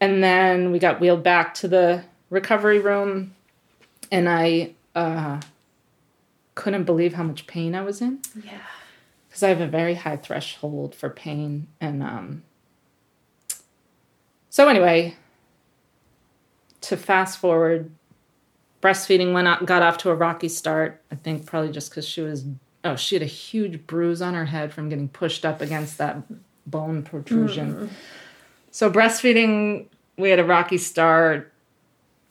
[0.00, 3.34] and then we got wheeled back to the recovery room,
[4.10, 5.40] and I uh,
[6.54, 8.58] couldn't believe how much pain I was in Yeah.
[9.28, 11.66] because I have a very high threshold for pain.
[11.80, 12.42] And um,
[14.48, 15.14] so, anyway,
[16.82, 17.90] to fast forward,
[18.82, 21.02] breastfeeding went out, got off to a rocky start.
[21.10, 22.44] I think probably just because she was,
[22.86, 26.16] oh, she had a huge bruise on her head from getting pushed up against that
[26.66, 27.90] bone protrusion.
[28.70, 31.52] So, breastfeeding, we had a rocky start.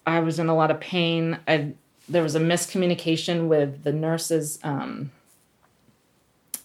[0.06, 1.40] I was in a lot of pain.
[1.48, 1.74] I,
[2.08, 4.60] there was a miscommunication with the nurses.
[4.64, 5.12] Um,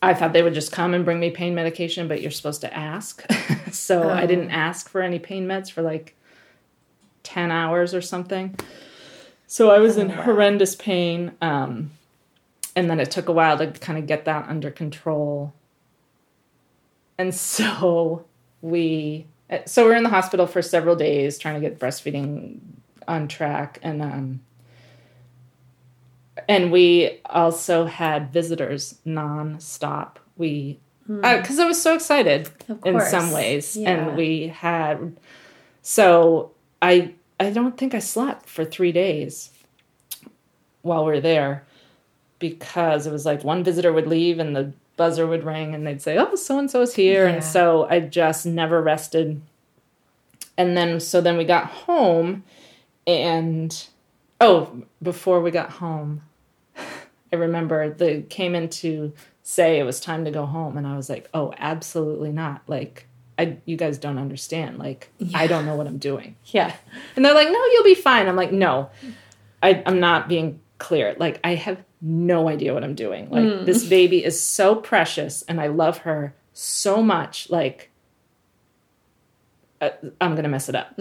[0.03, 2.74] I thought they would just come and bring me pain medication, but you're supposed to
[2.76, 3.24] ask.
[3.72, 4.26] so I Oh.
[4.26, 6.14] didn't ask for any pain meds for like
[7.22, 8.55] 10 hours or something.
[9.46, 10.22] So I was in Oh, wow.
[10.22, 11.33] horrendous pain.
[11.42, 11.90] Um,
[12.81, 15.53] and then it took a while to kind of get that under control.
[17.19, 18.25] And so
[18.62, 19.27] we,
[19.66, 22.59] so we're in the hospital for several days trying to get breastfeeding
[23.07, 23.79] on track.
[23.83, 24.40] And, um,
[26.49, 30.16] and we also had visitors nonstop.
[30.38, 32.49] We, because I was so excited
[32.85, 33.90] in some ways, Yeah.
[33.90, 35.16] and we had.
[35.83, 39.51] So I I don't think I slept for three days
[40.83, 41.64] while we are there,
[42.40, 46.03] because it was like one visitor would leave and the buzzer would ring and they'd
[46.03, 47.35] say, "Oh, so and so's here," Yeah.
[47.35, 49.40] and so I just never rested.
[50.59, 52.42] And then so then we got home,
[53.07, 53.87] and
[54.40, 56.22] oh, before we got home,
[56.76, 60.96] I remember they came in to say it was time to go home, and I
[60.96, 63.07] was like, "Oh, absolutely not!" Like,
[63.38, 64.79] I, you guys don't understand.
[64.79, 66.37] Like, I don't know what I'm doing.
[66.46, 66.74] Yeah,
[67.16, 68.90] and they're like, "No, you'll be fine." I'm like, "No,
[69.62, 71.14] I, I'm not being clear.
[71.19, 73.31] Like, I have no idea what I'm doing.
[73.31, 77.49] Like, this baby is so precious, and I love her so much.
[77.51, 77.90] Like,
[79.81, 79.90] uh,
[80.21, 80.99] I'm gonna mess it up."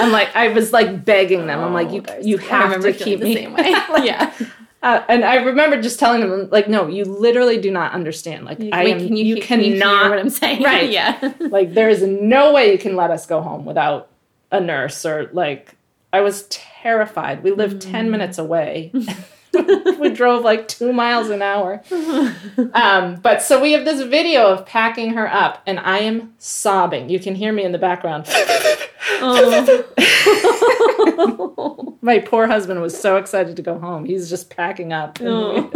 [0.00, 1.60] I'm like, I was like begging them.
[1.60, 3.70] I'm like, you, Oh, you have to keep the me same way.
[4.04, 4.32] yeah.
[4.82, 8.44] Uh, and I remember just telling them, like, no, you literally do not understand.
[8.44, 10.62] Like, I am, can you, you, can you cannot, what I'm saying?
[10.62, 10.90] Right.
[10.90, 11.32] yeah.
[11.40, 14.08] like, there is no way you can let us go home without
[14.52, 15.74] a nurse or, like,
[16.12, 17.42] I was terrified.
[17.42, 18.92] We lived 10 minutes away.
[19.98, 21.82] we drove like two miles an hour.
[22.74, 27.08] Um, but so we have this video of packing her up, and I am sobbing.
[27.08, 28.26] You can hear me in the background.
[29.20, 29.88] Oh.
[32.02, 34.04] My poor husband was so excited to go home.
[34.04, 35.18] He's just packing up.
[35.18, 35.68] We-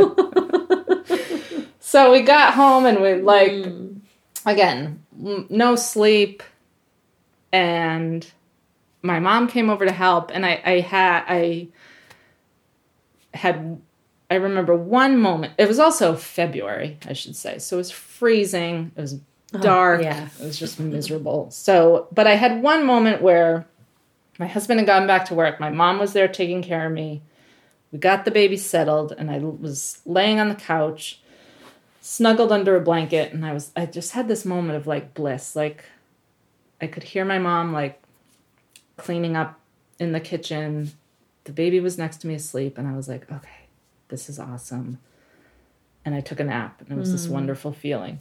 [1.80, 3.52] so we got home and we like
[4.46, 6.42] again m- no sleep,
[7.52, 8.26] and
[9.02, 11.68] my mom came over to help, and I I had I
[13.34, 13.80] had
[14.30, 15.52] I remember one moment.
[15.58, 18.92] It was also February, I should say, so it was freezing.
[18.96, 19.20] It was
[19.54, 20.02] oh, dark.
[20.02, 20.28] yeah.
[20.40, 21.50] It was just miserable.
[21.50, 23.66] So, but I had one moment where
[24.38, 25.60] my husband had gone back to work.
[25.60, 27.20] My mom was there taking care of me.
[27.90, 31.20] We got the baby settled, and I was laying on the couch,
[32.00, 35.54] snuggled under a blanket, and I was I just had this moment of like bliss.
[35.54, 35.84] Like
[36.80, 38.01] I could hear my mom like
[39.02, 39.58] cleaning up
[39.98, 40.92] in the kitchen.
[41.44, 43.66] The baby was next to me asleep, and I was like, okay,
[44.08, 44.98] this is awesome.
[46.04, 47.32] And I took a nap, and it was this hmm.
[47.32, 48.20] wonderful feeling.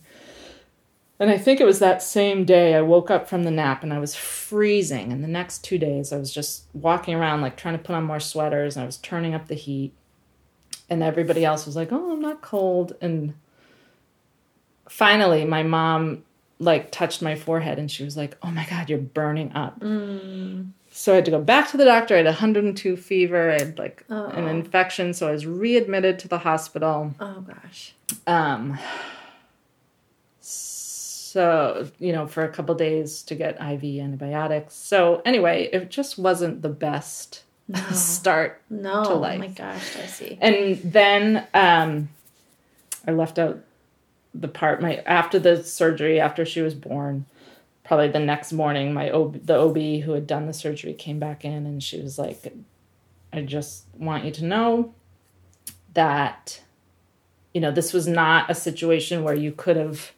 [1.20, 3.94] And I think it was that same day I woke up from the nap and
[3.94, 5.12] I was freezing.
[5.12, 8.06] And the next two days I was just walking around, like trying to put on
[8.06, 9.94] more sweaters, and I was turning up the heat.
[10.90, 12.96] And everybody else was like, oh, I'm not cold.
[13.02, 13.36] And
[14.90, 16.24] finally, my mom
[16.62, 20.70] like touched my forehead and she was like, "Oh my god, you're burning up." Mm.
[20.94, 22.16] So I had to go back to the doctor.
[22.16, 23.50] I had 102 fever.
[23.52, 24.26] I had like Oh.
[24.28, 27.14] an infection, so I was readmitted to the hospital.
[27.20, 27.94] Oh gosh.
[28.28, 28.78] Um,
[30.40, 34.76] so you know, for a couple days to get IV antibiotics.
[34.76, 37.44] So anyway, it just wasn't the best
[37.94, 38.62] start.
[38.70, 39.04] No.
[39.06, 40.38] To Oh my gosh, I see.
[40.42, 42.10] And then um,
[43.08, 43.60] I left out
[44.34, 47.26] the part my after the surgery after she was born.
[47.84, 51.44] Probably the next morning, my OB, the OB who had done the surgery came back
[51.44, 52.54] in, and she was like,
[53.34, 54.94] "I just want you to know
[55.94, 56.62] that."
[57.54, 60.14] you know, this was not a situation where you could have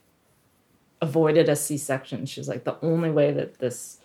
[1.02, 2.26] avoided a C section.
[2.26, 4.00] She was like, the only way that this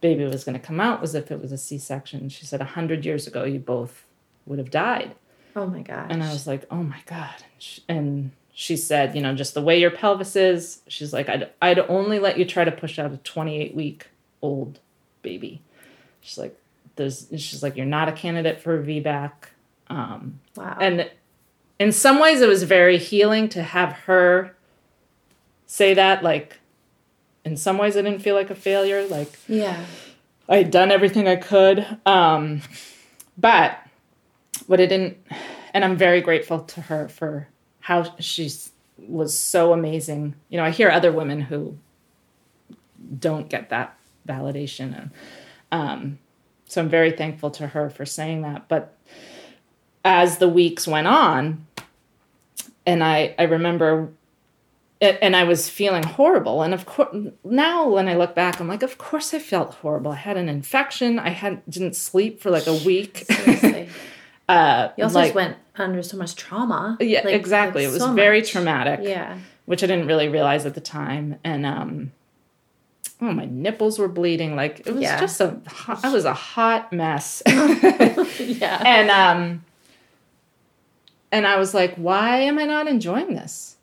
[0.00, 2.28] baby was going to come out was if it was a C section.
[2.28, 4.06] She said, a hundred years ago, you both
[4.46, 5.14] would have died.
[5.56, 6.12] Oh my god!
[6.12, 7.34] And I was like, oh my God.
[7.42, 11.30] And she, and she said, you know, just the way your pelvis is, she's like,
[11.30, 14.08] I'd, I'd only let you try to push out a 28 week
[14.42, 14.80] old
[15.22, 15.62] baby.
[16.20, 16.54] She's like,
[16.96, 19.32] there's, she's like, you're not a candidate for a VBAC.
[19.88, 20.76] Um, wow.
[20.78, 21.10] and
[21.78, 24.54] in some ways, it was very healing to have her
[25.64, 26.22] say that.
[26.22, 26.58] Like,
[27.46, 29.06] in some ways, I didn't feel like a failure.
[29.06, 29.86] Like, yeah.
[30.50, 31.86] I had done everything I could.
[32.04, 32.60] Um,
[33.38, 33.78] but
[34.66, 35.16] what I didn't,
[35.72, 37.48] and I'm very grateful to her for
[37.90, 38.48] how she
[38.98, 40.36] was so amazing.
[40.48, 41.76] You know, I hear other women who
[43.18, 43.98] don't get that
[44.28, 44.96] validation.
[44.96, 45.10] And,
[45.72, 46.18] um,
[46.66, 48.68] so I'm very thankful to her for saying that.
[48.68, 48.96] But
[50.04, 51.66] as the weeks went on,
[52.86, 54.10] and I, I remember
[55.00, 56.62] and I was feeling horrible.
[56.62, 60.12] And of course, now when I look back, I'm like, of course I felt horrible.
[60.12, 61.18] I had an infection.
[61.18, 63.26] I had didn't sleep for like a week.
[64.50, 66.96] Uh, You also like, just went under so much trauma.
[67.00, 67.82] yeah, Like, exactly.
[67.84, 68.50] like, It was so very much.
[68.50, 69.38] traumatic, Yeah.
[69.66, 71.38] which I didn't really realize at the time.
[71.44, 72.12] And um,
[73.22, 74.56] oh, my nipples were bleeding.
[74.56, 75.20] Like it was Yeah.
[75.20, 77.42] just a, hot, I was a hot mess.
[77.46, 78.82] yeah.
[78.84, 79.64] and um,
[81.32, 83.76] and I was like, why am I not enjoying this?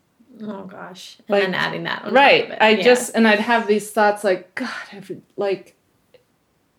[0.43, 1.17] Oh gosh.
[1.19, 2.61] And Like, then adding that on right top of it.
[2.61, 2.83] i Yeah.
[2.83, 5.75] just and i'd have these thoughts like god I've, like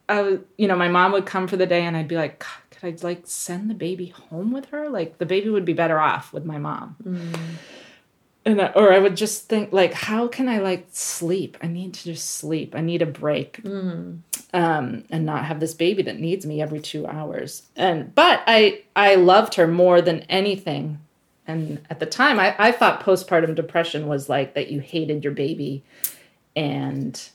[0.09, 2.39] i was you know my mom would come for the day and i'd be like
[2.39, 4.89] god could i like send the baby home with her?
[4.89, 6.97] Like the baby would be better off with my mom.
[7.05, 7.39] Mm.
[8.45, 11.57] and I, or i would just think like how can i like sleep?
[11.63, 12.75] I need to just sleep.
[12.77, 13.63] I need a break.
[13.63, 14.21] Mm.
[14.55, 17.63] um and not have this baby that needs me every two hours.
[17.77, 21.01] And but i i loved her more than anything.
[21.47, 25.33] And at the time I, I thought postpartum depression was like that you hated your
[25.33, 25.83] baby
[26.55, 27.31] and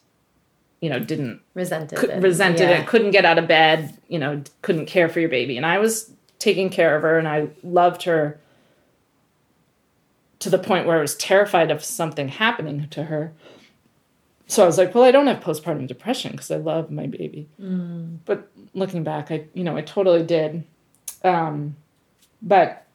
[0.84, 2.22] you know didn't resented could, it.
[2.22, 2.82] resented Yeah.
[2.82, 5.78] it couldn't get out of bed you know couldn't care for your baby and i
[5.80, 8.40] was taking care of her and i loved her
[10.40, 13.32] to the point where i was terrified of something happening to her
[14.48, 17.48] so i was like well i don't have postpartum depression because i love my baby
[17.62, 18.18] Mm.
[18.26, 20.64] but looking back i you know i totally did
[21.24, 21.78] um,
[22.42, 22.86] but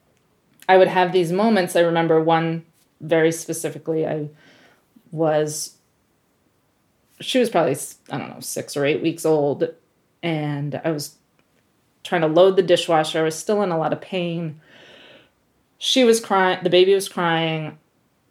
[0.69, 2.65] i would have these moments i remember one
[3.01, 4.29] very specifically i
[5.11, 5.78] was
[7.21, 7.77] she was probably
[8.11, 9.69] i don't know six or eight weeks old
[10.23, 11.17] and i was
[12.05, 13.19] trying to load the dishwasher.
[13.19, 14.61] I was still in a lot of pain.
[15.77, 17.77] She was crying the baby was crying.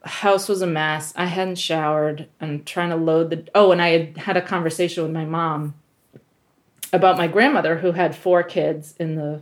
[0.04, 1.13] House was a mess.
[1.15, 2.28] I hadn't showered.
[2.41, 5.76] I'm trying to load the oh and i had had a conversation with my mom
[6.93, 9.41] about my grandmother who had four kids in the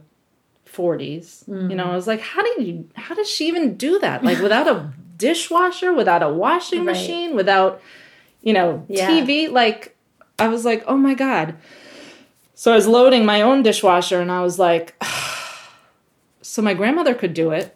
[0.71, 4.23] 40s you know i was like how did you how does she even do that?
[4.23, 6.93] Like without a dishwasher without a washing Right.
[6.95, 7.79] machine without
[8.45, 9.09] you know Yeah.
[9.09, 9.97] tv like
[10.39, 11.55] i was like oh my god.
[12.53, 14.95] So i was loading my own dishwasher and i was like
[16.41, 17.75] so my grandmother could do it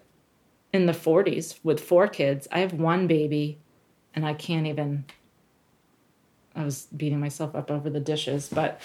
[0.72, 2.46] in the 40s with four kids.
[2.52, 3.58] I have one baby
[4.14, 5.04] and i can't even
[6.56, 8.80] i was beating myself up over the dishes but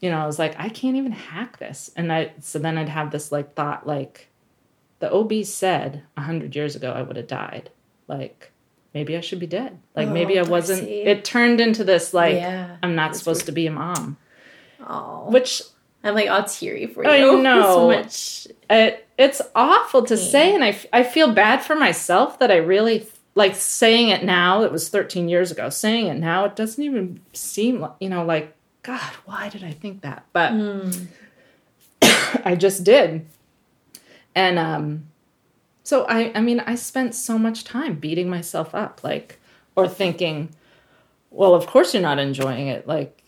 [0.00, 1.90] you know i was like i can't even hack this.
[1.96, 4.28] And i so then i'd have this like thought like
[5.00, 7.70] the ob said 100 years ago i would have died.
[8.06, 8.52] Like
[8.94, 11.02] maybe i should be dead like Oh, maybe i wasn't Darcy.
[11.02, 12.76] it turned into this like Yeah.
[12.82, 14.16] i'm not supposed to be a mom
[14.86, 15.28] Oh.
[15.30, 15.62] which
[16.04, 17.10] I'm like all teary for you.
[17.10, 17.62] I know.
[17.74, 18.46] so much.
[18.70, 23.06] it, it's awful to say and I I feel bad for myself that i really
[23.34, 27.20] like saying it now it was 13 years ago saying it now it doesn't even
[27.32, 28.54] seem like you know like
[28.84, 31.06] god why did i think that but Mm.
[32.44, 33.26] i just did
[34.34, 35.07] and um
[35.88, 39.38] so i i mean i spent so much time beating myself up like
[39.76, 40.36] or thinking
[41.30, 43.22] well of course you're not enjoying it like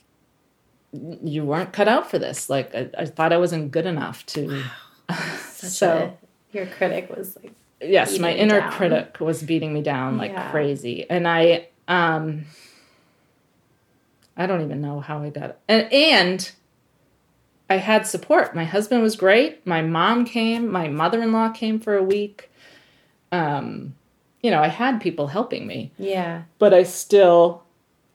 [1.23, 4.63] you weren't cut out for this like i, I thought i wasn't good enough to
[5.49, 6.17] Such so
[6.53, 8.73] a, your critic was like, yes my inner down.
[8.73, 10.51] critic was beating me down like Yeah.
[10.51, 12.45] crazy and i Um,
[14.37, 15.59] I don't even know how I did it.
[15.69, 16.51] And, and
[17.69, 18.55] I had support.
[18.55, 19.67] My husband was great.
[19.67, 20.71] My mom came.
[20.71, 22.50] My mother in law came for a week.
[23.33, 23.95] Um,
[24.43, 26.43] you know, I had people helping me, Yeah.
[26.59, 27.63] but I still,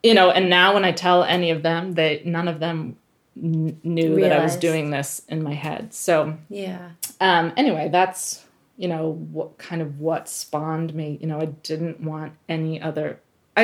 [0.04, 2.98] you know, and now when I tell any of them, they none of them
[3.40, 5.94] kn- knew that I was doing this in my head.
[5.94, 6.90] So Yeah.
[7.22, 8.44] um, anyway, that's
[8.78, 11.18] you know what kind of what spawned me.
[11.22, 13.20] You know, I didn't want any other.
[13.56, 13.64] I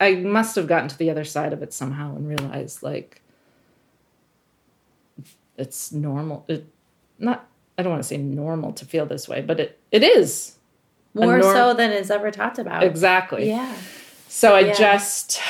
[0.00, 3.20] I I must have gotten to the other side of it somehow and realized like
[5.56, 6.44] it's normal.
[6.48, 6.66] It
[7.18, 7.46] not.
[7.76, 10.57] I don't want to say normal to feel this way, but it it is
[11.14, 12.82] More norm- so than is ever talked about.
[12.84, 13.48] exactly.
[13.48, 13.74] Yeah.
[14.28, 14.72] So I Yeah.
[14.74, 15.40] just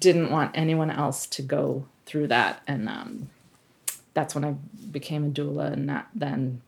[0.00, 3.28] didn't want anyone else to go through that, and um,
[4.14, 4.54] that's when I
[4.90, 6.62] became a doula, and that then,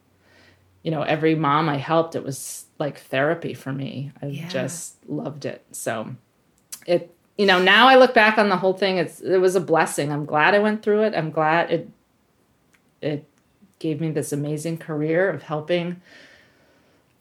[0.82, 4.12] you know, every mom I helped, it was like therapy for me.
[4.22, 4.48] I Yeah.
[4.48, 5.64] just loved it.
[5.72, 6.14] So
[6.86, 8.98] it, you know, now I look back on the whole thing.
[8.98, 10.12] It's it was a blessing.
[10.12, 11.14] I'm glad I went through it.
[11.16, 11.88] I'm glad it
[13.02, 13.24] it
[13.78, 16.02] gave me this amazing career of helping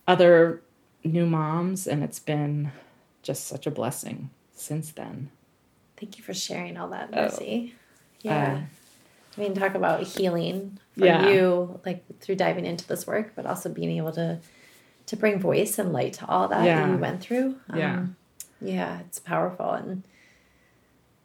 [0.08, 0.62] other
[1.04, 2.72] new moms, and it's been
[3.22, 5.30] just such a blessing since then.
[5.97, 7.24] Thank you for sharing all that, Oh.
[7.24, 7.76] Mercy.
[8.22, 8.54] Yeah.
[8.54, 8.62] Uh,
[9.38, 11.30] I mean, talk about healing for Yeah.
[11.30, 14.39] you, like through diving into this work, but also being able to
[15.06, 16.86] to bring voice and light to all that Yeah.
[16.86, 17.56] that you went through.
[17.70, 18.06] Um, yeah.
[18.62, 20.04] yeah, it's powerful and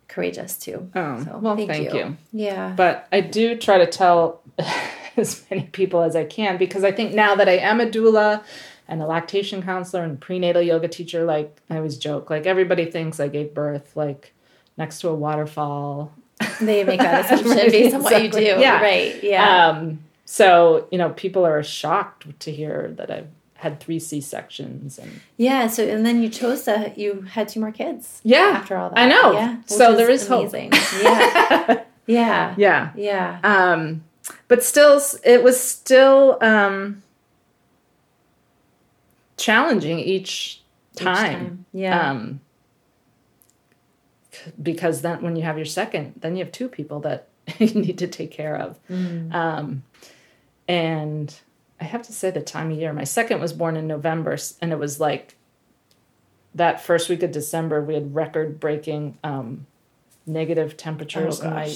[0.09, 0.91] courageous too.
[0.95, 2.16] Oh, well, thank you.
[2.33, 2.72] Yeah.
[2.77, 4.41] But I do try to tell
[5.16, 8.43] as many people as I can because I think now that I am a doula
[8.89, 13.20] and a lactation counselor and prenatal yoga teacher, like I always joke, like everybody thinks
[13.20, 14.32] I gave birth like
[14.76, 16.12] next to a waterfall.
[16.61, 18.41] they make that assumption based on what you do.
[18.41, 18.80] Yeah.
[18.80, 19.22] Right.
[19.22, 19.68] Yeah.
[19.68, 24.99] Um, so you know, people are shocked to hear that I've had three C sections
[24.99, 25.68] and yeah.
[25.68, 28.20] So, and then you chose to, you had two more kids.
[28.22, 28.99] Yeah, After all that.
[28.99, 29.32] I know.
[29.32, 29.57] Yeah.
[29.66, 30.51] So there is hope.
[30.51, 30.72] amazing.
[31.03, 31.82] Yeah.
[32.07, 32.55] Yeah.
[32.59, 32.91] yeah.
[32.95, 33.39] Yeah.
[33.43, 34.05] um
[34.47, 37.03] but still it was still um
[39.37, 40.62] challenging each
[40.95, 42.11] Each time, Yeah.
[42.11, 42.41] um
[44.62, 47.28] because then when you have your second then you have two people that
[47.59, 49.32] you need to take care of Mm.
[49.35, 49.82] um
[50.68, 51.35] and
[51.80, 54.72] i have to say the time of year my second was born in november and
[54.72, 55.37] it was like
[56.55, 59.66] that first week of december we had record breaking um
[60.26, 61.74] negative temperatures Oh, my.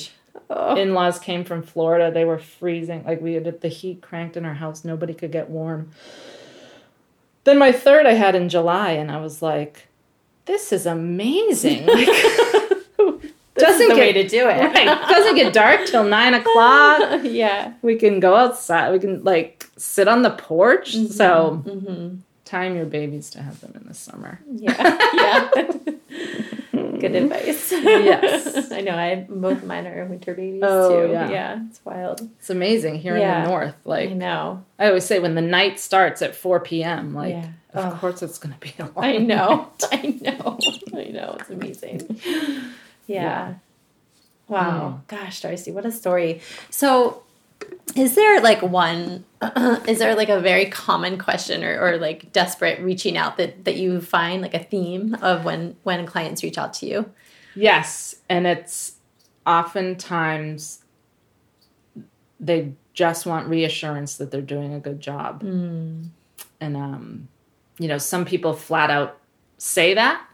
[0.51, 0.77] Oh.
[0.77, 2.11] in-laws came from Florida.
[2.11, 3.05] They were freezing.
[3.05, 4.83] Like we had the heat cranked in our house.
[4.85, 5.91] Nobody could get warm.
[7.49, 9.89] Then my third I had in July, and I was like,
[10.45, 12.09] "This is amazing." Like,
[13.55, 14.57] This doesn't the way get to do it.
[14.73, 15.09] right.
[15.09, 17.23] Doesn't get dark till nine o'clock.
[17.25, 17.73] yeah.
[17.83, 18.93] We can go outside.
[18.93, 20.95] We can like sit on the porch.
[20.95, 22.17] So Mm-hmm.
[22.45, 24.39] time your babies to have them in the summer.
[24.53, 24.77] Yeah.
[25.15, 25.51] Yeah.
[27.01, 27.33] Good mm-hmm.
[27.33, 27.73] advice.
[27.73, 28.73] Yes.
[28.73, 28.95] I know.
[28.97, 31.13] I both mine are winter babies Oh, too.
[31.13, 31.31] yeah.
[31.31, 31.61] Yeah.
[31.69, 32.21] It's wild.
[32.39, 33.39] It's amazing here Yeah.
[33.39, 33.75] in the north.
[33.85, 34.65] Like I know.
[34.79, 37.49] I always say, when the night starts at four p.m., like Yeah.
[37.75, 37.97] of Oh.
[37.99, 39.71] course it's going to be a long I know.
[39.93, 40.59] I know.
[40.95, 41.37] I know.
[41.41, 42.21] It's amazing.
[42.25, 42.63] Yeah.
[43.07, 43.55] Yeah.
[44.49, 45.01] Wow.
[45.03, 45.09] Mm.
[45.09, 46.41] Gosh, Darcy, what a story.
[46.71, 47.23] So,
[47.95, 49.25] is there like one,
[49.87, 53.77] is there like a very common question or, or like desperate reaching out that, that
[53.77, 57.11] you find like a theme of when, when clients reach out to you?
[57.55, 58.97] Yes, and it's
[59.47, 60.85] oftentimes
[62.39, 65.43] they just want reassurance that they're doing a good job.
[66.61, 67.29] And um,
[67.79, 69.19] you know, some people flat out
[69.57, 70.25] say that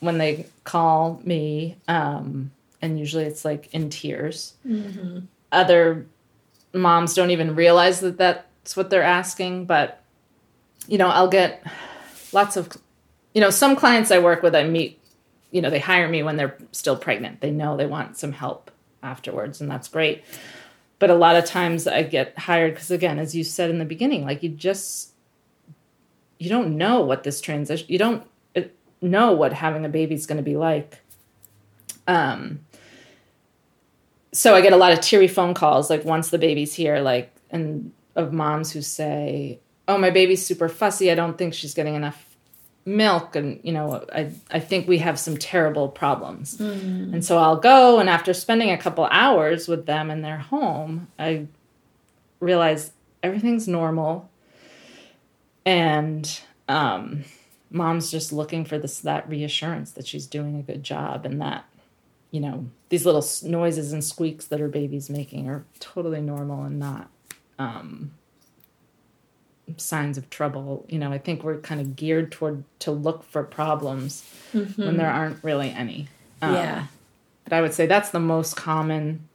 [0.00, 2.50] when they call me, um,
[2.80, 4.54] and usually it's like in tears.
[5.52, 6.06] Other
[6.74, 10.02] moms don't even realize that that's what they're asking, but
[10.86, 11.66] you know, I'll get
[12.32, 12.68] lots of,
[13.32, 15.00] you know, some clients I work with, I meet
[15.54, 17.40] you know, they hire me when they're still pregnant.
[17.40, 18.72] They know they want some help
[19.04, 20.24] afterwards, and that's great.
[20.98, 23.84] But a lot of times I get hired because, again, as you said in the
[23.84, 25.12] beginning, like you just
[26.40, 28.62] you don't know what this transition you don't uh,
[29.00, 30.98] know what having a baby is going to be like.
[32.08, 32.66] Um.
[34.34, 37.32] So I get a lot of teary phone calls, like once the baby's here, like
[37.50, 41.10] and of moms who say, "Oh, my baby's super fussy.
[41.10, 42.34] I don't think she's getting enough
[42.86, 43.34] milk.
[43.36, 46.60] And you know i i think we have some terrible problems.
[46.60, 51.08] And so i'll go and after spending a couple hours with them in their home
[51.18, 51.46] i
[52.40, 54.28] realize everything's normal.
[55.64, 57.24] And um
[57.70, 61.64] mom's just looking for this that reassurance that she's doing a good job and that
[62.34, 66.80] you know these little noises and squeaks that her baby's making are totally normal and
[66.80, 67.08] not
[67.60, 68.10] um
[69.76, 70.84] signs of trouble.
[70.88, 75.10] You know, I think we're kind of geared toward to look for problems when there
[75.10, 76.08] aren't really any.
[76.42, 76.86] Um, yeah.
[77.44, 79.28] But I would say that's the most common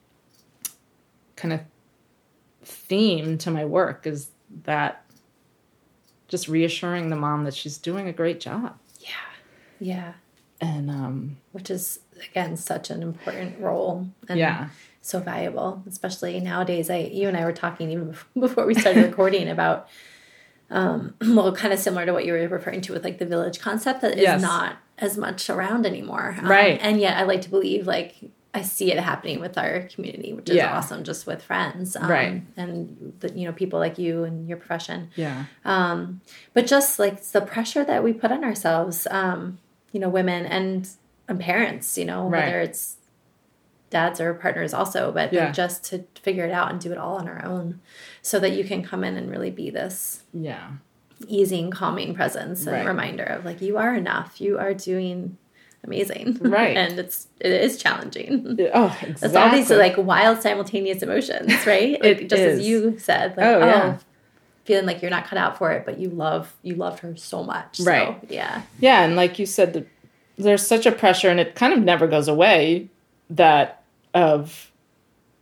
[1.35, 1.61] kind of
[2.63, 4.29] theme to my work is
[4.65, 5.03] that
[6.27, 8.77] just reassuring the mom that she's doing a great job.
[8.99, 9.09] Yeah.
[9.79, 10.13] Yeah.
[10.61, 11.99] And um, Which is
[12.31, 14.69] again such an important role and yeah,
[15.01, 16.89] so valuable, especially nowadays.
[16.89, 19.87] I you and I were talking even before we started recording about
[20.69, 23.59] um well kind of similar to what you were referring to with like the village
[23.59, 24.41] concept that is Yes.
[24.41, 26.35] not as much around anymore.
[26.37, 26.77] Um, Right.
[26.81, 28.15] And yet I like to believe like
[28.53, 30.75] I see it happening with our community, which is Yeah.
[30.75, 31.95] awesome just with friends.
[31.95, 32.41] Um, Right.
[32.57, 35.09] And the, you know, people like you and your profession.
[35.15, 36.19] yeah, um,
[36.53, 39.59] but just like the pressure that we put on ourselves um,
[39.91, 40.87] you know women and,
[41.27, 42.45] and parents you know Right.
[42.45, 42.95] whether it's
[43.89, 45.51] dads or partners also but Yeah.
[45.51, 47.79] just to figure it out and do it all on our own
[48.21, 50.69] so that you can come in and really be this yeah,
[51.27, 52.85] easing calming presence and Right.
[52.85, 55.37] reminder of like you are enough you are doing
[55.83, 56.77] amazing Right.
[56.81, 59.15] and it's it is challenging oh, exactly.
[59.27, 63.45] it's all these like wild simultaneous emotions right like, It just as you said like
[63.45, 63.97] Oh, oh, yeah.
[64.69, 67.43] Feeling like you're not cut out for it but you love you loved her so
[67.43, 68.17] much so, Right.
[68.29, 69.85] yeah Yeah, and like you said, the,
[70.37, 72.87] there's such a pressure, and it kind of never goes away.
[73.31, 74.71] That of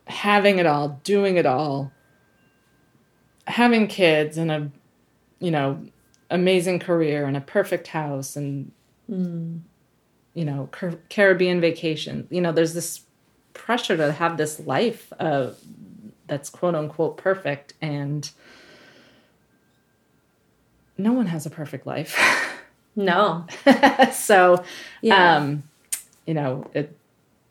[0.07, 1.91] having it all, doing it all,
[3.47, 4.71] having kids, and a
[5.39, 5.79] you know
[6.29, 8.71] amazing career, and a perfect house, and
[9.07, 12.27] you know Car- Caribbean vacation.
[12.29, 13.01] You know, there's this
[13.53, 15.51] pressure to have this life uh,
[16.27, 18.29] that's quote unquote perfect, and
[20.97, 22.17] no one has a perfect life.
[22.95, 23.45] no
[24.11, 24.63] so
[25.01, 25.35] Yeah.
[25.37, 25.61] um
[26.25, 26.97] you know it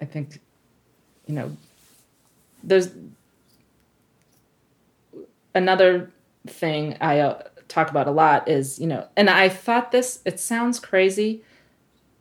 [0.00, 0.40] i think
[1.28, 1.56] you know
[2.64, 2.90] there's
[5.54, 6.10] another
[6.48, 10.38] thing i uh, talk about a lot is you know and i thought this it
[10.40, 11.42] sounds crazy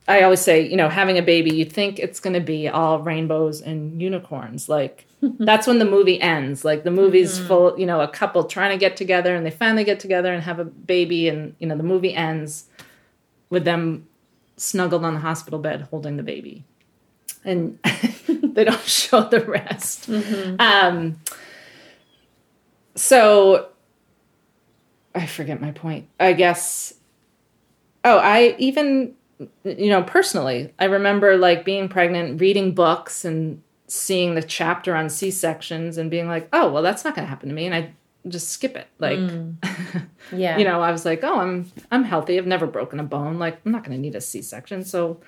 [0.08, 3.00] i always say you know having a baby you think it's going to be all
[3.00, 5.06] rainbows and unicorns like
[5.40, 6.66] that's when the movie ends.
[6.66, 9.84] Like the movie's full you know a couple trying to get together and they finally
[9.84, 12.66] get together and have a baby and you know the movie ends
[13.50, 14.08] with them
[14.58, 16.64] snuggled on the hospital bed holding the baby.
[17.44, 17.80] And
[18.28, 20.10] they don't show the rest.
[20.60, 21.20] Um
[22.96, 23.70] so
[25.14, 26.08] i forget my point.
[26.20, 26.94] I guess
[28.04, 29.14] oh i even
[29.66, 35.10] you know personally i remember like being pregnant reading books and seeing the chapter on
[35.10, 37.94] c-sections and being like oh well that's not going to happen to me and i
[38.28, 39.56] just skip it like mm.
[40.34, 40.58] yeah.
[40.58, 42.38] you know i was like oh i'm i'm healthy.
[42.38, 43.38] I've never broken a bone.
[43.38, 44.84] Like i'm not going to need a c-section.
[44.84, 45.20] So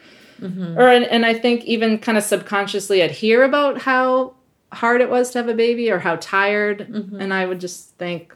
[0.41, 0.77] mm-hmm.
[0.77, 4.33] or and, and i think even kind of subconsciously i'd hear about how
[4.71, 7.19] hard it was to have a baby or how tired mm-hmm.
[7.21, 8.35] and i would just think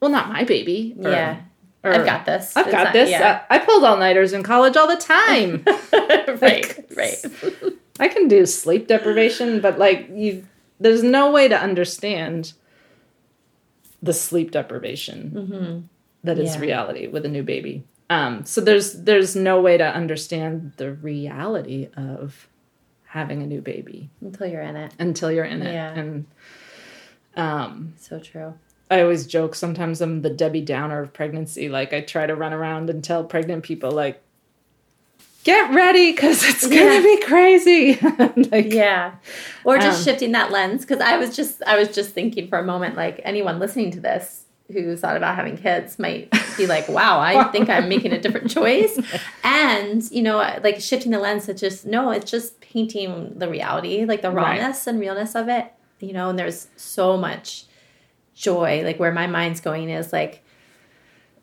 [0.00, 1.40] well not my baby or- yeah.
[1.82, 2.56] or, i've got this.
[2.56, 3.10] I've It's got not- this.
[3.10, 3.42] yeah.
[3.50, 5.64] I, I pulled all-nighters in college all the time.
[6.40, 7.24] Right right
[8.00, 10.44] i can do sleep deprivation but like you
[10.80, 12.52] there's no way to understand
[14.02, 15.88] the sleep deprivation
[16.24, 16.60] that is Yeah.
[16.60, 21.88] reality with a new baby um, so there's there's no way to understand the reality
[21.96, 22.48] of
[23.06, 25.92] having a new baby until you're in it until you're in it Yeah.
[25.94, 26.26] and
[27.36, 28.54] um, so true
[28.90, 31.68] I always joke sometimes I'm the Debbie Downer of pregnancy.
[31.70, 34.20] Like I try to run around and tell pregnant people like
[35.44, 37.02] get ready cuz it's going to Yeah.
[37.02, 37.98] be crazy.
[38.50, 39.12] like yeah
[39.64, 42.58] or just Um, shifting that lens because i was just i was just thinking for
[42.58, 44.42] a moment like anyone listening to this
[44.72, 48.50] who thought about having kids might be like wow i think i'm making a different
[48.50, 48.98] choice
[49.44, 54.04] and you know like shifting the lens to just no it's just painting the reality
[54.06, 54.58] like the Right.
[54.60, 55.66] rawness and realness of it
[56.00, 57.64] you know and there's so much
[58.34, 60.42] joy like where my mind's going is like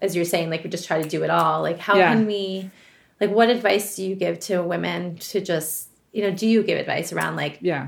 [0.01, 2.13] as you're saying like we just try to do it all like how Yeah.
[2.13, 2.69] can we
[3.21, 6.77] like what advice do you give to women to just you know do you give
[6.79, 7.87] advice around like yeah.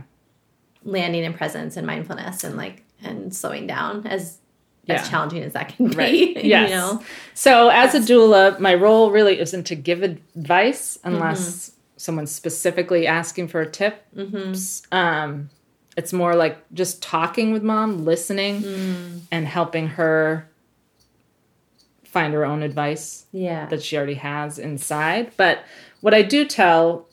[0.85, 4.37] landing in presence and mindfulness and like and slowing down as
[4.85, 4.95] Yeah.
[5.01, 6.45] as challenging as that can be Right.
[6.53, 6.69] Yes.
[6.69, 7.01] you know
[7.33, 11.73] So as a doula, my role really isn't to give advice unless Mm-hmm.
[11.97, 14.03] someone's specifically asking for a tip.
[14.15, 14.53] Mm-hmm.
[14.97, 15.49] Um,
[15.95, 19.19] it's more like just talking with mom, listening, Mm.
[19.31, 20.49] and helping her
[22.13, 25.31] find her own advice yeah that she already has inside.
[25.35, 25.65] But
[26.01, 27.07] what I do tell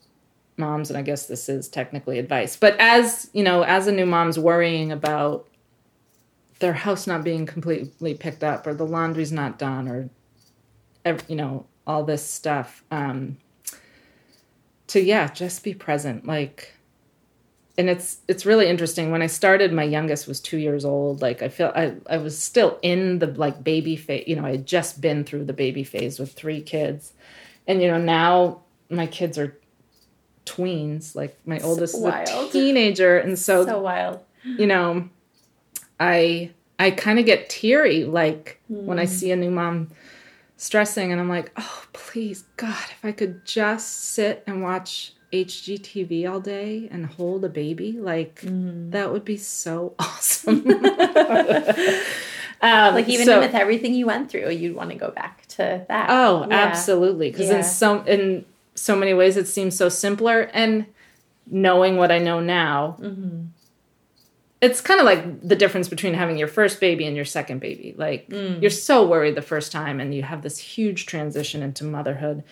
[0.58, 4.06] moms, and I guess this is technically advice, but as you know, as a new
[4.06, 5.48] mom's worrying about
[6.60, 10.10] their house not being completely picked up or the laundry's not done or
[11.26, 13.38] you know all this stuff um
[14.86, 16.74] to yeah just be present like
[17.80, 19.10] and it's it's really interesting.
[19.10, 21.22] When I started, my youngest was two years old.
[21.22, 24.24] Like I feel I, I was still in the like baby phase.
[24.26, 27.14] You know, I had just been through the baby phase with three kids,
[27.66, 28.60] and you know now
[28.90, 29.58] my kids are
[30.44, 31.16] tweens.
[31.16, 34.20] Like my So oldest is a teenager, and so, so wild.
[34.44, 35.08] you know,
[35.98, 39.10] I I kind of get teary like when I hmm.
[39.10, 39.88] see a new mom
[40.58, 46.28] stressing, and I'm like, oh please God, if I could just sit and watch HGTV
[46.30, 50.66] all day and hold a baby, like that would be so awesome.
[52.62, 55.84] um, Like even so- with everything you went through, you'd want to go back to
[55.88, 56.06] that.
[56.10, 56.56] Oh, Yeah.
[56.56, 57.30] absolutely.
[57.30, 57.58] Because Yeah.
[57.58, 60.50] in some in so many ways it seems so simpler.
[60.52, 60.86] And
[61.46, 63.46] knowing what I know now, Mm-hmm.
[64.60, 67.94] it's kind of like the difference between having your first baby and your second baby.
[67.96, 68.60] Like Mm.
[68.60, 72.42] you're so worried the first time, and you have this huge transition into motherhood.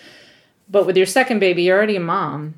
[0.71, 2.55] But with your second baby, you're already a mom.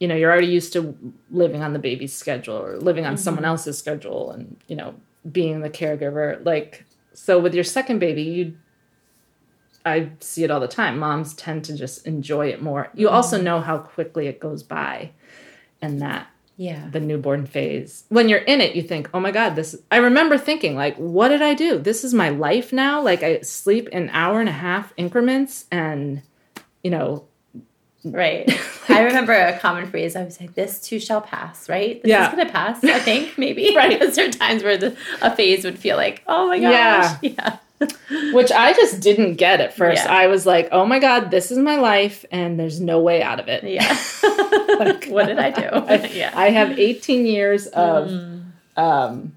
[0.00, 0.96] You know, you're already used to
[1.30, 3.22] living on the baby's schedule or living on Mm-hmm.
[3.22, 4.94] someone else's schedule, and you know,
[5.30, 6.44] being the caregiver.
[6.44, 8.56] Like so, with your second baby, you
[9.86, 10.98] I see it all the time.
[10.98, 12.88] Moms tend to just enjoy it more.
[12.94, 15.10] You also know how quickly it goes by
[15.82, 16.26] and that
[16.56, 16.88] Yeah.
[16.90, 18.04] the newborn phase.
[18.08, 21.28] When you're in it, you think, "Oh my god, this I remember thinking like, what
[21.28, 21.78] did I do?
[21.78, 23.02] This is my life now?
[23.02, 26.22] Like I sleep in hour and a half increments and
[26.82, 27.24] you know,
[28.04, 28.50] Right.
[28.88, 30.14] I remember a common phrase.
[30.14, 32.02] I was like, "This too shall pass." Right.
[32.02, 32.28] This Yeah.
[32.30, 32.82] is gonna pass.
[32.84, 33.74] I think maybe.
[33.74, 33.98] Right.
[33.98, 37.56] Because there are times where the, a phase would feel like, "Oh my gosh." Yeah.
[37.80, 38.30] yeah.
[38.32, 40.04] which I just didn't get at first.
[40.04, 40.12] Yeah.
[40.12, 43.40] I was like, "Oh my god, this is my life and there's no way out
[43.40, 43.96] of it." Yeah.
[45.08, 45.66] what did I do?
[45.66, 46.32] I, yeah.
[46.34, 48.42] I have 18 years of Mm.
[48.76, 49.32] um,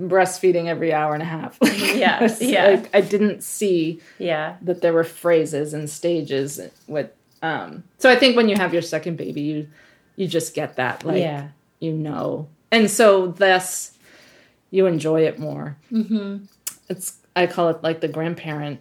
[0.00, 1.58] breastfeeding every hour and a half.
[1.62, 2.66] Yeah, yeah.
[2.68, 4.56] like, I didn't see yeah.
[4.62, 7.10] that there were phrases and stages with.
[7.42, 9.68] Um, so I think when you have your second baby, you
[10.16, 11.48] you just get that, like yeah.
[11.78, 13.96] you know, and so thus
[14.70, 15.76] you enjoy it more.
[15.90, 16.44] Mm-hmm.
[16.88, 18.80] It's I call it like the grandparent.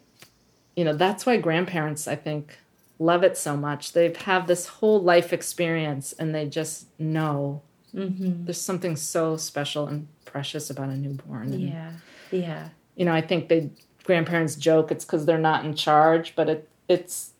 [0.75, 2.57] You know, that's why grandparents I think
[2.99, 3.93] love it so much.
[3.93, 7.61] They have this whole life experience, and they just know
[7.95, 8.45] Mm-hmm.
[8.45, 11.53] there's something so special and precious about a newborn.
[11.53, 11.91] And, Yeah.
[12.31, 12.69] Yeah.
[12.95, 13.71] You know, I think they
[14.03, 17.31] grandparents joke it's because they're not in charge, but it it's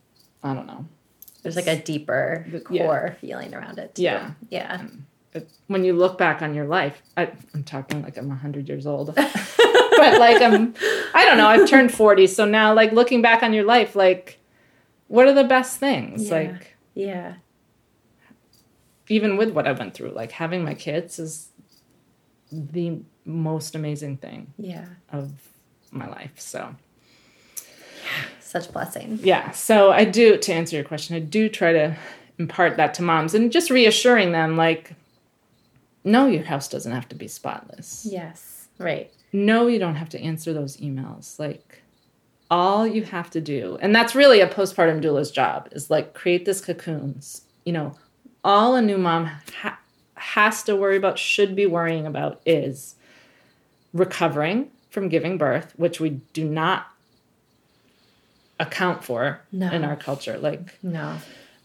[0.42, 0.86] I don't know.
[1.42, 2.84] There's like a deeper Yeah.
[2.86, 3.94] core feeling around it.
[3.94, 4.02] Too.
[4.02, 4.32] Yeah.
[4.50, 4.86] Yeah.
[5.68, 9.14] When you look back on your life, I, I'm talking like I'm hundred years old,
[9.14, 10.74] but like I'm
[11.14, 11.46] I don't know.
[11.46, 14.38] I've turned forty, so now like looking back on your life, like
[15.06, 16.28] what are the best things?
[16.28, 16.34] Yeah.
[16.34, 17.34] Like Yeah.
[19.08, 21.48] even with what I went through, like having my kids is
[22.52, 24.86] the most amazing thing Yeah.
[25.12, 25.32] of
[25.92, 26.32] my life.
[26.40, 26.74] So.
[28.50, 29.20] Such blessing.
[29.22, 29.52] Yeah.
[29.52, 31.96] So I do, to answer your question, I do try to
[32.36, 34.94] impart that to moms and just reassuring them like,
[36.02, 38.04] no, your house doesn't have to be spotless.
[38.10, 38.66] Yes.
[38.76, 39.12] Right.
[39.32, 41.38] No, you don't have to answer those emails.
[41.38, 41.80] Like,
[42.50, 46.44] all you have to do, and that's really a postpartum doula's job, is like create
[46.44, 47.42] this cocoons.
[47.64, 47.96] You know,
[48.42, 49.30] all a new mom
[49.60, 49.78] ha-
[50.14, 52.96] has to worry about, should be worrying about, is
[53.92, 56.89] recovering from giving birth, which we do not
[58.60, 59.70] account for No.
[59.72, 60.38] in our culture.
[60.38, 61.16] Like, No.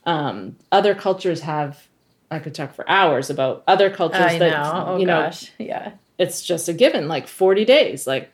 [0.05, 1.87] um, other cultures have.
[2.31, 4.83] I could talk for hours about other cultures I that know.
[4.87, 5.51] Oh you know gosh.
[5.59, 5.91] Yeah.
[6.17, 8.33] it's just a given, like forty days, like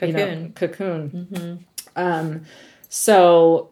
[0.00, 0.52] you know, Cocoon.
[0.52, 1.28] cocoon.
[1.32, 1.54] mm-hmm.
[2.00, 2.42] Um,
[2.88, 3.70] so,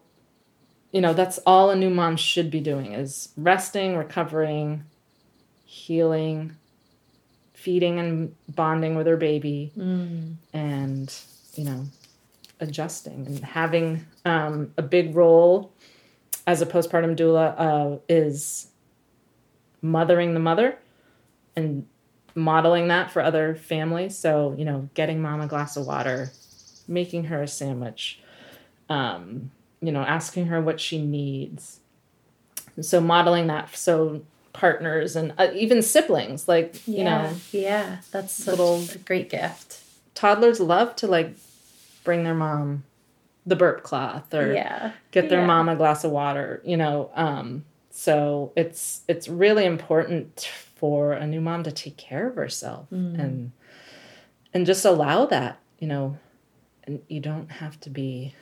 [0.91, 4.85] you know, that's all a new mom should be doing is resting, recovering,
[5.67, 6.57] healing,
[7.53, 10.35] feeding and bonding with her baby, Mm.
[10.53, 11.15] and
[11.55, 11.85] you know,
[12.61, 15.73] adjusting and having um, a big role
[16.47, 18.69] as a postpartum doula uh, is
[19.83, 20.79] mothering the mother
[21.57, 21.87] and
[22.35, 24.17] modeling that for other families.
[24.19, 26.31] So, you know, getting mom a glass of water,
[26.89, 28.21] making her a sandwich,
[28.89, 29.51] um,
[29.81, 31.81] you know, asking her what she needs.
[32.81, 36.99] So, modeling that so partners and uh, even siblings, like, Yeah.
[36.99, 37.97] you know, Yeah.
[38.11, 39.81] That's such little- a great gift.
[40.15, 41.35] toddlers love to like
[42.05, 42.85] bring their mom
[43.47, 44.93] the burp cloth or Yeah.
[45.11, 45.47] get their Yeah.
[45.47, 51.27] mom a glass of water you know um so it's it's really important for a
[51.27, 53.19] new mom to take care of herself Mm.
[53.19, 53.53] and
[54.55, 56.17] and just allow that you know
[56.85, 58.35] and you don't have to be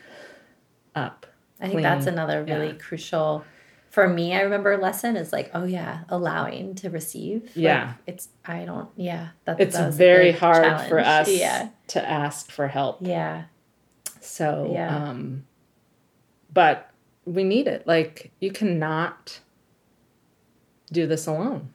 [0.94, 1.26] up
[1.60, 2.72] I think that's another really Yeah.
[2.74, 3.44] crucial
[3.90, 4.34] for me.
[4.34, 7.42] I remember lesson is like, oh yeah, allowing to receive.
[7.44, 7.92] Like, Yeah.
[8.06, 8.88] it's I don't.
[8.96, 13.44] Yeah, that's it's that very hard for us Yeah, to ask for help yeah,
[14.24, 14.94] So, Yeah.
[15.10, 15.44] um,
[16.52, 16.90] but
[17.24, 17.86] we need it.
[17.86, 19.40] Like, you cannot
[20.92, 21.72] do this alone.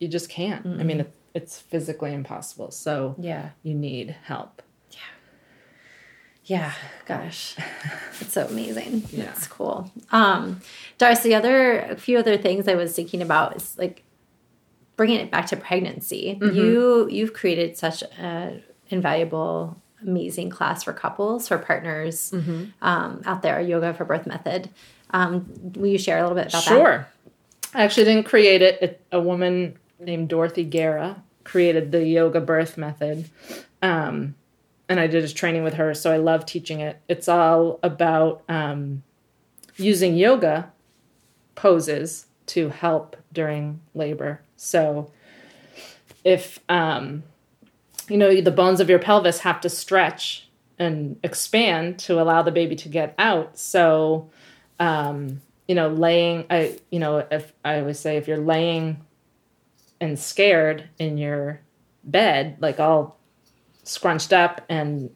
[0.00, 0.64] you just can't.
[0.64, 2.70] I mean, it, it's physically impossible.
[2.70, 3.50] So Yeah.
[3.64, 4.62] you need help.
[4.92, 4.98] Yeah,
[6.44, 6.72] Yeah,
[7.04, 7.56] gosh,
[8.20, 9.02] it's so amazing.
[9.10, 9.30] Yeah.
[9.32, 9.90] It's cool.
[10.12, 10.60] Um,
[10.98, 14.04] Darcy, other a few other things I was thinking about is like
[14.96, 16.38] bringing it back to pregnancy.
[16.40, 16.56] Mm-hmm.
[16.56, 22.64] You you've created such a invaluable, amazing class for couples for partners Mm-hmm.
[22.82, 23.60] um, out there.
[23.60, 24.70] Yoga for Birth Method.
[25.10, 26.68] Um, will you share a little bit about that?
[26.70, 27.08] Sure.
[27.74, 28.80] I actually didn't create it.
[28.82, 29.00] it.
[29.12, 33.28] A woman named Dorothy Guerra created the yoga birth method.
[33.82, 34.34] Um,
[34.88, 37.00] and I did a training with her, so I love teaching it.
[37.08, 39.02] It's all about um,
[39.76, 40.70] using yoga
[41.54, 44.40] poses to help during labor.
[44.56, 45.10] So
[46.24, 47.22] if um,
[48.08, 50.48] you know the bones of your pelvis have to stretch
[50.78, 54.30] and expand to allow the baby to get out, so
[54.78, 59.04] um, you know, laying, I, you know, if I always say if you're laying
[60.00, 61.60] and scared in your
[62.02, 63.18] bed, like all
[63.84, 65.10] scrunched up and,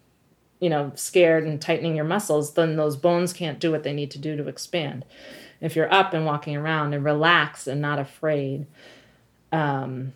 [0.61, 4.11] you know, scared and tightening your muscles, then those bones can't do what they need
[4.11, 5.07] to do to expand.
[5.61, 8.67] If you're up and walking around and relaxed and not afraid,
[9.53, 10.13] um,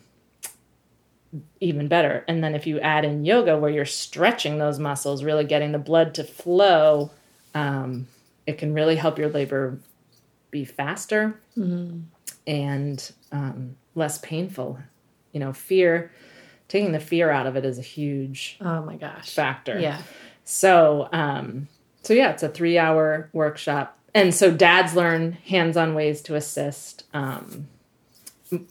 [1.59, 2.23] even better.
[2.27, 5.79] And then if you add in yoga where you're stretching those muscles, really getting the
[5.79, 7.11] blood to flow,
[7.53, 8.07] um,
[8.45, 9.79] it can really help your labor
[10.51, 11.39] be faster
[12.47, 14.79] and um, less painful.
[15.33, 16.11] You know, fear,
[16.69, 19.33] taking the fear out of it is a huge Oh my gosh.
[19.33, 19.77] factor.
[19.79, 20.01] Yeah.
[20.45, 21.67] So, um,
[22.03, 27.67] so yeah, it's a three-hour workshop, and so dads learn hands-on ways to assist um,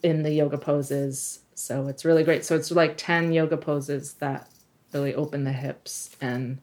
[0.02, 1.40] in the yoga poses.
[1.56, 2.44] So it's really great.
[2.44, 4.48] So it's like ten yoga poses that
[4.92, 6.58] really open the hips and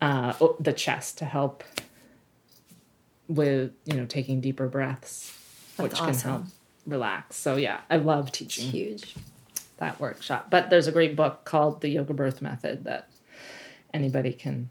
[0.00, 1.62] uh, the chest to help
[3.28, 5.36] with you know taking deeper breaths,
[5.76, 6.44] That's which can help
[6.86, 7.36] relax.
[7.36, 9.14] So yeah, I love teaching Huge.
[9.76, 10.48] that workshop.
[10.50, 13.10] But there's a great book called The Yoga Birth Method that
[13.92, 14.70] anybody can.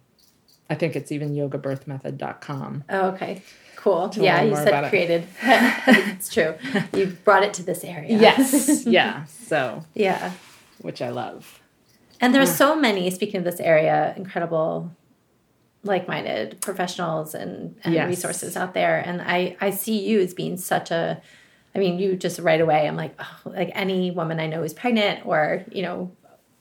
[0.70, 2.84] I think it's even yogabirthmethod.com.
[2.90, 3.42] Oh, okay.
[3.76, 4.12] Cool.
[4.16, 4.90] yeah, you said about it.
[4.90, 5.28] created.
[5.44, 6.56] it's true.
[6.96, 8.18] You brought it to this area.
[8.18, 9.26] Yes, yeah.
[9.26, 10.32] So, Yeah.
[10.82, 11.62] which I love.
[12.20, 14.90] And there's so many, speaking of this area, incredible
[15.84, 18.08] like-minded professionals and, and Yes.
[18.08, 18.98] resources out there.
[18.98, 21.22] And I, I see you as being such a
[21.76, 24.74] I mean, you just right away, I'm like, oh, like any woman I know who's
[24.74, 26.10] pregnant or, you know,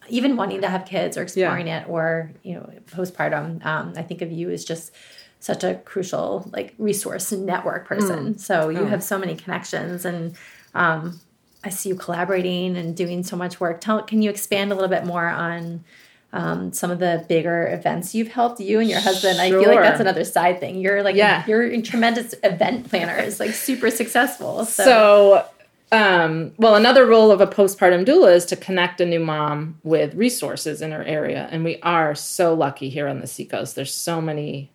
[0.09, 3.65] even wanting to have kids or exploring it or, you know, postpartum.
[3.65, 4.93] Um, I think of you as just
[5.41, 8.39] such a crucial like resource and network person.
[8.39, 10.35] So you have so many connections and
[10.75, 11.21] um,
[11.63, 13.81] I see you collaborating and doing so much work.
[13.81, 15.85] Tell, can you expand a little bit more on
[16.33, 19.41] um, some of the bigger events you've helped you and your husband?
[19.41, 20.81] I feel like that's another side thing.
[20.81, 21.45] You're like, Yeah.
[21.47, 24.65] you're a tremendous event planners, like super successful.
[24.65, 25.47] So, So,
[25.95, 30.13] um, well, another role of a postpartum doula is to connect a new mom with
[30.15, 31.49] resources in her area.
[31.53, 33.77] And we are so lucky here on the Seacoast.
[33.77, 34.73] There's so many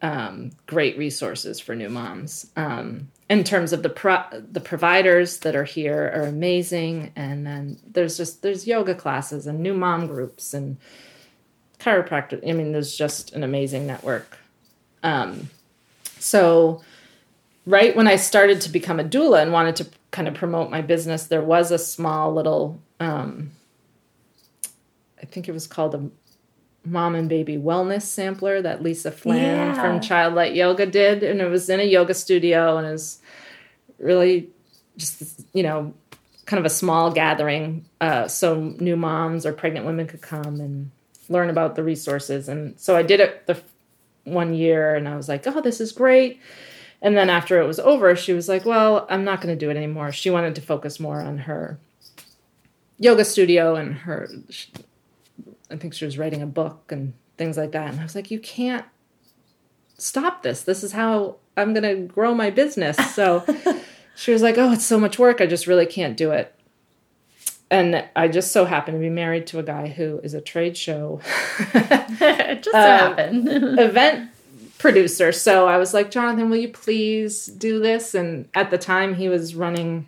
[0.00, 2.52] um, great resources for new moms.
[2.54, 7.80] Um, in terms of the pro- the providers that are here are amazing, and then
[7.84, 10.76] there's just there's yoga classes and new mom groups and
[11.80, 12.48] chiropractor.
[12.48, 14.38] I mean, there's just an amazing network.
[15.02, 15.50] Um,
[16.20, 16.82] so
[17.66, 20.80] right when I started to become a doula and wanted to kind of promote my
[20.80, 23.52] business, there was a small little, um,
[25.20, 26.08] I think it was called a
[26.84, 29.74] mom and baby wellness sampler that Lisa Flynn Yeah.
[29.74, 31.22] from Childlight Yoga did.
[31.22, 33.18] And it was in a yoga studio and it was
[33.98, 34.48] really
[34.96, 35.92] just, you know,
[36.46, 37.84] kind of a small gathering.
[38.00, 40.90] Uh, so new moms or pregnant women could come and
[41.28, 42.48] learn about the resources.
[42.48, 43.60] And so I did it the
[44.24, 46.40] one year and I was like, oh, this is great.
[47.00, 49.70] And then after it was over, she was like, well, I'm not going to do
[49.70, 50.10] it anymore.
[50.12, 51.78] She wanted to focus more on her
[52.98, 54.28] yoga studio and her,
[55.70, 57.90] I think she was writing a book and things like that.
[57.90, 58.84] And I was like, you can't
[59.96, 60.62] stop this.
[60.62, 62.96] This is how I'm going to grow my business.
[63.14, 63.44] So
[64.16, 65.40] she was like, oh, it's so much work.
[65.40, 66.52] I just really can't do it.
[67.70, 70.74] And I just so happened to be married to a guy who is a trade
[70.76, 71.20] show
[71.74, 73.48] it just so Uh, happened.
[73.78, 74.30] event
[74.78, 75.32] producer.
[75.32, 78.14] So I was like, Jonathan, will you please do this?
[78.14, 80.06] And at the time, he was running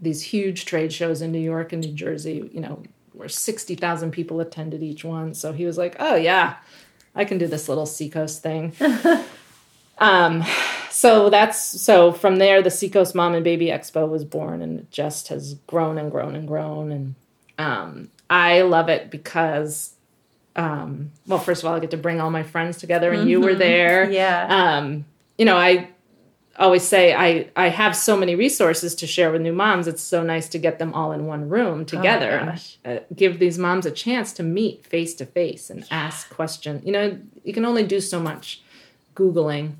[0.00, 4.40] these huge trade shows in New York and New Jersey, you know, where 60,000 people
[4.40, 5.34] attended each one.
[5.34, 6.56] So he was like, oh, yeah,
[7.14, 8.74] I can do this little Seacoast thing.
[9.98, 10.44] um,
[10.90, 14.90] so that's so from there, the Seacoast Mom and Baby Expo was born and it
[14.90, 16.92] just has grown and grown and grown.
[16.92, 17.14] And
[17.58, 19.93] um, I love it because
[20.56, 23.40] um, well, first of all, I get to bring all my friends together, and you
[23.40, 24.10] were there.
[24.10, 24.46] Yeah.
[24.48, 25.04] Um,
[25.36, 25.88] you know, I
[26.58, 29.88] always say I I have so many resources to share with new moms.
[29.88, 32.30] It's so nice to get them all in one room together.
[32.30, 32.78] and, gosh.
[32.84, 36.84] uh, give these moms a chance to meet face to face and ask questions.
[36.84, 38.62] You know, you can only do so much
[39.16, 39.72] googling.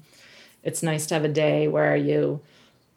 [0.63, 2.41] It's nice to have a day where you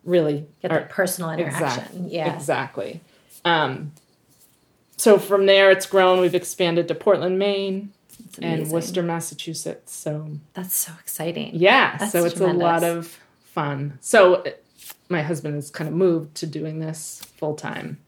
[0.04, 2.10] really Get are the personal interaction.
[2.10, 2.34] Yeah.
[2.34, 3.02] Exactly.
[3.46, 3.92] Um,
[4.98, 6.20] so from there, it's grown.
[6.20, 7.92] We've expanded to Portland, Maine,
[8.42, 8.70] and.
[8.70, 9.96] Worcester, Massachusetts.
[9.96, 11.52] So That's so exciting.
[11.54, 14.00] yeah, That's so it's a lot of fun.
[14.02, 14.50] So uh,
[15.10, 18.00] my husband has kind of moved to doing this full time.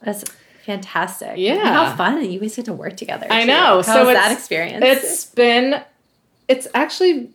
[0.00, 0.24] That's
[0.64, 1.34] fantastic.
[1.36, 1.54] Yeah.
[1.54, 2.30] And how fun.
[2.30, 3.26] You guys get to work together.
[3.30, 3.46] I too.
[3.48, 3.82] know.
[3.82, 4.84] How so was it's, that experience?
[4.84, 5.82] It's been,
[6.46, 7.30] it's actually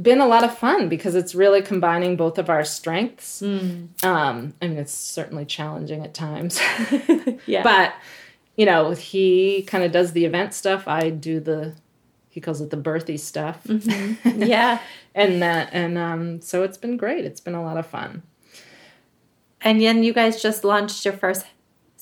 [0.00, 3.42] been a lot of fun because it's really combining both of our strengths.
[3.42, 4.04] Mm.
[4.04, 6.60] Um, I mean, it's certainly challenging at times.
[7.46, 7.62] yeah.
[7.62, 7.94] But
[8.56, 10.88] you know, he kind of does the event stuff.
[10.88, 11.74] I do the
[12.28, 13.62] he calls it the birthy stuff,
[14.24, 14.80] yeah.
[15.14, 17.24] and that and um, so it's been great.
[17.24, 18.22] It's been a lot of fun.
[19.62, 21.46] And then you guys just launched your first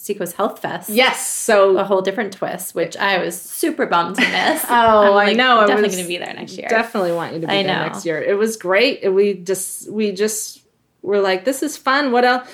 [0.05, 0.91] Seacoast Health Fest.
[0.91, 4.63] Yes, so A whole different twist, which I was super bummed to miss.
[4.69, 5.61] Oh, I know.
[5.61, 6.69] I'm Definitely going to be there next year.
[6.69, 7.87] definitely want you to be I there know.
[7.87, 8.21] next year.
[8.23, 9.11] It was great.
[9.13, 10.61] We just we just
[11.01, 12.13] were like, this is fun.
[12.13, 12.47] What else?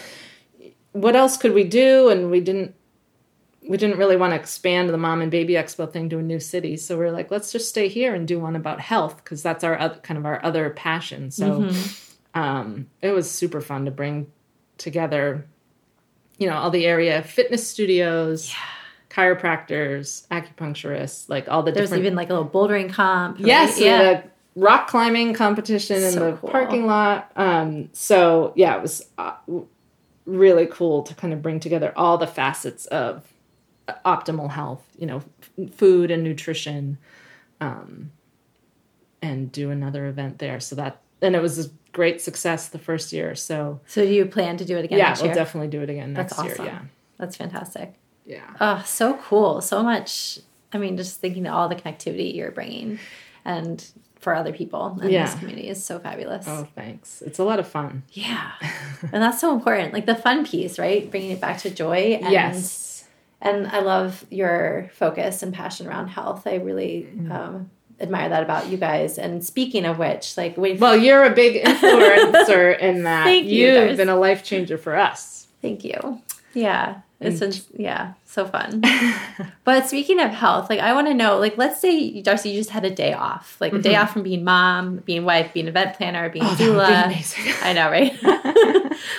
[0.93, 2.09] What else could we do?
[2.09, 2.75] And we didn't.
[3.69, 6.41] We didn't really want to expand the mom and baby expo thing to a new
[6.41, 9.43] city, so we are like, let's just stay here and do one about health because
[9.43, 11.31] that's our oth- kind of our other passion.
[11.31, 12.41] So Mm-hmm.
[12.41, 14.33] um, it was super fun to bring
[14.79, 15.47] together,
[16.41, 18.53] you know, all the area fitness studios,
[19.11, 23.37] chiropractors, acupuncturists, like all the There's different even like a little bouldering comp.
[23.39, 23.47] right?
[23.47, 23.97] Yes, Yeah.
[24.03, 26.49] had rock climbing competition in the cool.
[26.51, 27.31] parking lot.
[27.37, 29.35] Um, so yeah, it was uh,
[30.27, 33.23] really cool to kind of bring together all the facets of
[33.87, 34.83] uh, optimal health.
[34.99, 35.23] You know,
[35.59, 36.99] f- food and nutrition,
[37.61, 38.13] um,
[39.23, 40.59] and do another event there.
[40.61, 43.35] So that and it was great success the first year.
[43.35, 45.35] So So do you plan to do it again yeah, we'll year?
[45.35, 46.65] definitely do it again next That's awesome.
[46.65, 46.75] year.
[46.75, 46.81] Yeah.
[47.19, 47.95] That's fantastic.
[48.27, 48.49] Yeah.
[48.61, 49.61] Oh, so cool.
[49.61, 50.39] So much.
[50.73, 52.99] I mean, just thinking of all the connectivity you're bringing
[53.45, 53.85] and
[54.21, 55.25] for other people in Yeah.
[55.25, 56.45] this community is so fabulous.
[56.47, 57.23] Oh, thanks.
[57.23, 58.03] It's a lot of fun.
[58.13, 58.51] Yeah.
[59.13, 59.93] and that's so important.
[59.95, 61.11] Like the fun piece, right?
[61.11, 62.19] Bringing it back to joy.
[62.23, 63.05] And, yes.
[63.41, 66.47] And I love your focus and passion around health.
[66.47, 67.31] I really Mm.
[67.33, 67.71] um,
[68.01, 69.19] admire that about you guys.
[69.19, 73.25] And speaking of which, like, wait, Well, you're a big influencer in that.
[73.25, 73.67] Thank you.
[73.67, 75.47] You've There's- been a life changer for us.
[75.63, 76.21] Thank you.
[76.55, 77.01] Yeah.
[77.23, 78.83] It's been, yeah, so fun.
[79.65, 82.71] but speaking of health, like I want to know, like let's say Darcy, you just
[82.71, 85.99] had a day off, like a day off from being mom, being wife, being event
[85.99, 86.63] planner, being Mm-hmm.
[86.63, 87.05] Oh, be doula.
[87.05, 87.53] amazing.
[87.63, 88.17] I know, right?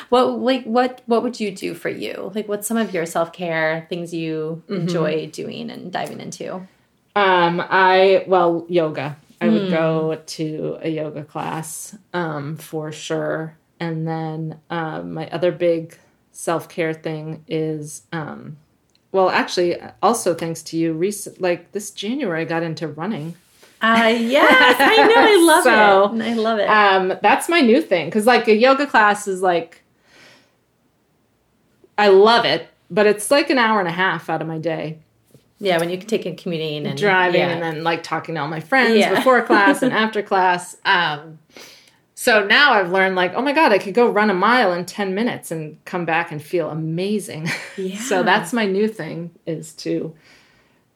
[0.10, 2.32] what like what what would you do for you?
[2.34, 4.82] Like what's some of your self care things you Mm-hmm.
[4.82, 6.68] enjoy doing and diving into?
[7.16, 9.18] Um, I well, yoga.
[9.42, 9.70] I would Hmm.
[9.70, 13.58] go to a yoga class, um, for sure.
[13.80, 15.98] And then um, my other big
[16.32, 18.58] self care thing is, um,
[19.12, 23.36] well, actually, also thanks to you, recent like this January, I got into running.
[23.82, 26.24] Uh yes, I know, I love So, it.
[26.30, 26.70] I love it.
[26.70, 29.82] Um, that's my new thing because like a yoga class is like,
[31.98, 35.00] I love it, but it's like an hour and a half out of my day.
[35.62, 37.50] Yeah, when you can take in commuting and driving yeah.
[37.50, 39.14] and then like talking to all my friends Yeah.
[39.14, 40.76] before class and after class.
[40.84, 41.38] Um,
[42.16, 44.86] so now I've learned like, oh my god, I could go run a mile in
[44.86, 47.48] ten minutes and come back and feel amazing.
[47.78, 47.98] Yeah.
[48.00, 50.14] so that's my new thing is to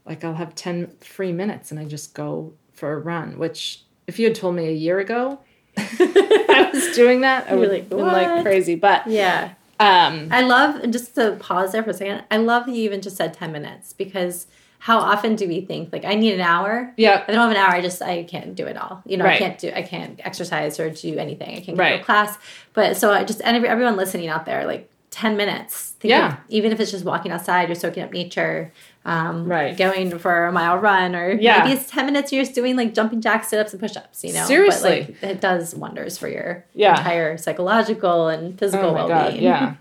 [0.06, 3.38] like I'll have ten free minutes and I just go for a run.
[3.38, 5.40] Which if you had told me a year ago
[5.78, 8.76] I was doing that, I would like, been like crazy.
[8.76, 9.54] But yeah.
[9.80, 12.24] Um, I love and just to pause there for a second.
[12.32, 14.48] I love that you even just said ten minutes because
[14.80, 16.94] how often do we think like I need an hour?
[16.98, 19.02] yeah, I don't have an hour, I just I can't do it all.
[19.06, 21.50] You know, I can't do I can't exercise or do anything.
[21.58, 21.98] I can't go Right.
[21.98, 22.38] to class.
[22.74, 25.92] But so I just and every, everyone listening out there, like ten minutes.
[26.00, 26.34] Think Yeah.
[26.34, 28.72] of- even if it's just walking outside, you're soaking up nature.
[29.06, 29.78] Um, Right.
[29.78, 31.60] Going for a mile run, or Yeah.
[31.64, 32.34] maybe it's ten minutes.
[32.34, 34.24] You're just doing like jumping jacks, sit ups, and push ups.
[34.24, 35.02] You know, Seriously.
[35.22, 36.98] but like it does wonders for your Yeah.
[36.98, 39.20] entire psychological and physical Oh well being.
[39.20, 39.74] god, yeah.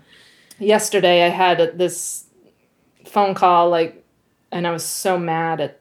[0.59, 2.25] Yesterday I had this
[3.05, 4.03] phone call like
[4.51, 5.79] and I was so mad at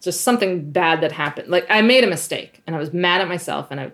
[0.00, 1.48] just something bad that happened.
[1.48, 3.90] Like I made a mistake and I was mad at myself and I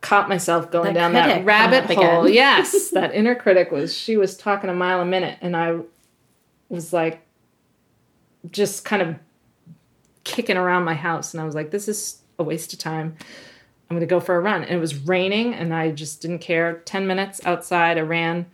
[0.00, 2.28] caught myself going That down that rabbit hole.
[2.28, 5.78] yes, that inner critic was she was talking a mile a minute and I
[6.68, 7.22] was like
[8.50, 9.16] just kind of
[10.24, 13.16] kicking around my house and I was like this is a waste of time.
[13.88, 14.62] I'm going to go for a run.
[14.62, 16.82] And it was raining and I just didn't care.
[16.84, 18.46] 10 minutes outside, I ran,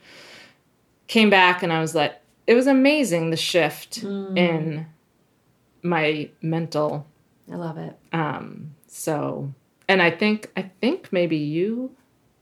[1.07, 4.87] came back, and I was like, it was amazing the shift in
[5.83, 7.07] my mental.
[7.51, 7.99] I love it.
[8.13, 9.53] Um, so,
[9.89, 11.95] and I think, I think maybe you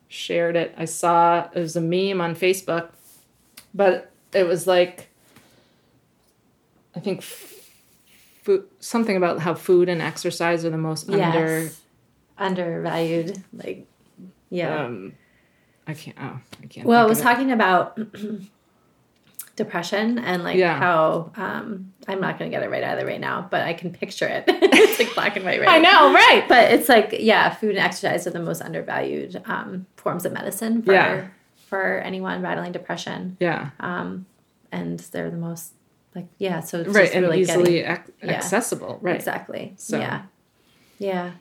[0.08, 0.74] shared it.
[0.76, 2.90] I saw it was a meme on Facebook,
[3.72, 5.09] but it was like
[6.96, 11.70] I think food, something about how food and exercise are the most under
[12.38, 13.42] Undervalued.
[13.52, 13.86] Like,
[14.48, 14.84] yeah.
[14.84, 15.12] um
[15.86, 17.28] I can't oh I can't well, I was of it.
[17.28, 17.98] talking about
[19.56, 20.78] depression and like Yeah.
[20.78, 23.92] how um, I'm not going to get it right either right now, but I can
[23.92, 24.44] picture it.
[24.48, 25.68] it's like black and white, right?
[25.68, 26.44] I know, right.
[26.48, 30.82] But it's like, yeah, food and exercise are the most undervalued um, forms of medicine
[30.82, 31.26] for Yeah.
[31.68, 33.70] for anyone battling depression, Yeah.
[33.80, 34.26] um,
[34.72, 35.74] and they're the most
[36.14, 36.60] like yeah.
[36.60, 38.30] So it's Right, just and really easily getting, ac- yeah.
[38.32, 38.98] accessible.
[39.02, 39.16] Right.
[39.16, 39.74] exactly.
[39.76, 40.22] So- yeah,
[40.98, 41.32] yeah.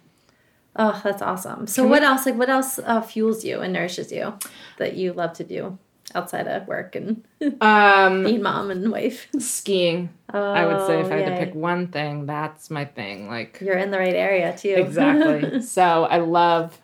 [0.76, 1.68] Oh, that's awesome.
[1.68, 2.26] So, Can we- what else?
[2.26, 4.36] Like, what else uh, fuels you and nourishes you
[4.78, 5.78] that you love to do
[6.16, 7.24] outside of work and
[7.62, 9.28] Um being mom and wife?
[9.40, 10.10] skiing.
[10.34, 13.28] Oh, I would say if I had to pick one thing, that's my thing.
[13.28, 14.76] Like you're in the right area too.
[14.78, 15.62] exactly.
[15.76, 16.80] so I love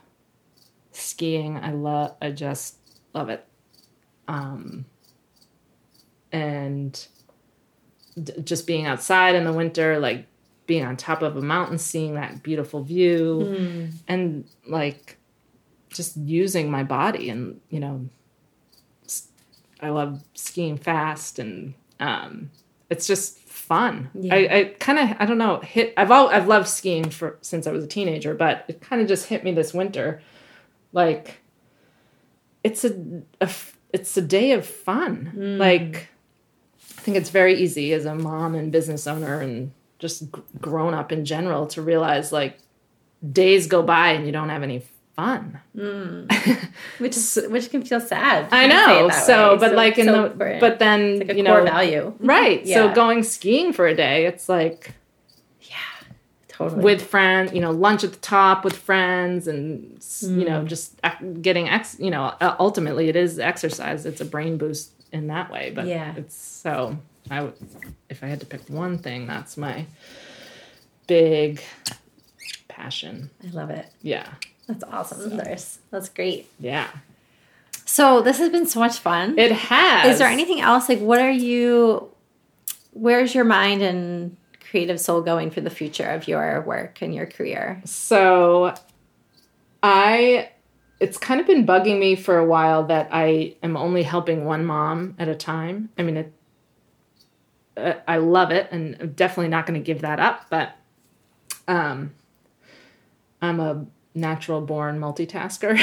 [0.91, 1.57] skiing.
[1.57, 2.15] I love.
[2.21, 2.77] I just
[3.13, 3.45] love it.
[4.27, 4.85] Um,
[6.31, 7.07] and
[8.21, 10.25] d- just being outside in the winter, like
[10.67, 13.91] being on top of a mountain, seeing that beautiful view, Mm.
[14.07, 15.17] and like
[15.89, 18.09] just using my body, and you know,
[19.81, 22.49] I love skiing fast, and um,
[22.89, 24.09] it's just fun.
[24.13, 24.33] Yeah.
[24.35, 25.93] I, I kind of I don't know hit.
[25.97, 29.07] I've all I've loved skiing for since I was a teenager, but it kind of
[29.07, 30.21] just hit me this winter,
[30.93, 31.39] like
[32.63, 33.21] it's a,
[33.93, 35.31] it's a day of fun.
[35.35, 35.57] Mm.
[35.59, 36.09] Like
[37.05, 40.23] think it's very easy as a mom and business owner and just
[40.59, 42.57] grown up in general to realize like
[43.31, 44.81] days go by and you don't have any
[45.15, 45.61] fun.
[45.75, 46.25] Hmm.
[46.97, 48.47] which is which can feel sad.
[48.51, 49.09] I know.
[49.09, 52.11] So, but like in so the but then like you know value.
[52.19, 52.65] right.
[52.65, 52.75] Yeah.
[52.75, 54.95] So going skiing for a day, it's like
[56.57, 56.83] Totally.
[56.83, 60.67] with friends, you know, lunch at the top with friends, and s you know, Mm.
[60.67, 60.99] just
[61.41, 61.97] getting ex.
[61.99, 64.05] You know, uh, ultimately, it is exercise.
[64.05, 65.71] It's a brain boost in that way.
[65.75, 66.13] But Yeah.
[66.15, 66.97] it's so.
[67.29, 67.53] I would,
[68.09, 69.85] if I had to pick one thing, that's my
[71.07, 71.61] big
[72.67, 73.29] passion.
[73.45, 73.87] I love it.
[74.01, 74.27] Yeah,
[74.67, 75.79] That's awesome, Doris.
[75.91, 76.49] That's great.
[76.59, 76.87] yeah.
[77.87, 79.37] So this has been so much fun.
[79.37, 80.13] It has.
[80.13, 80.89] Is there anything else?
[80.89, 82.09] Like, what are you?
[82.93, 84.37] Where's your mind and
[84.75, 87.81] creative soul going for the future of your work and your career?
[87.85, 88.73] So
[89.81, 90.49] I
[90.99, 94.65] it's kind of been bugging me for a while that I am only helping one
[94.65, 95.91] mom at a time.
[95.97, 96.33] I mean it
[97.77, 100.75] uh, I love it and I'm definitely not going to give that up, but
[101.69, 102.11] um
[103.41, 105.79] I'm a natural born multitasker.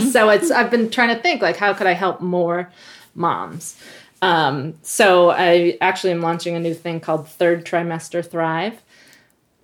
[0.12, 2.70] so it's I've been trying to think like how could I help more
[3.14, 3.80] moms?
[4.22, 8.82] Um, so I actually am launching a new thing called Third Trimester Thrive.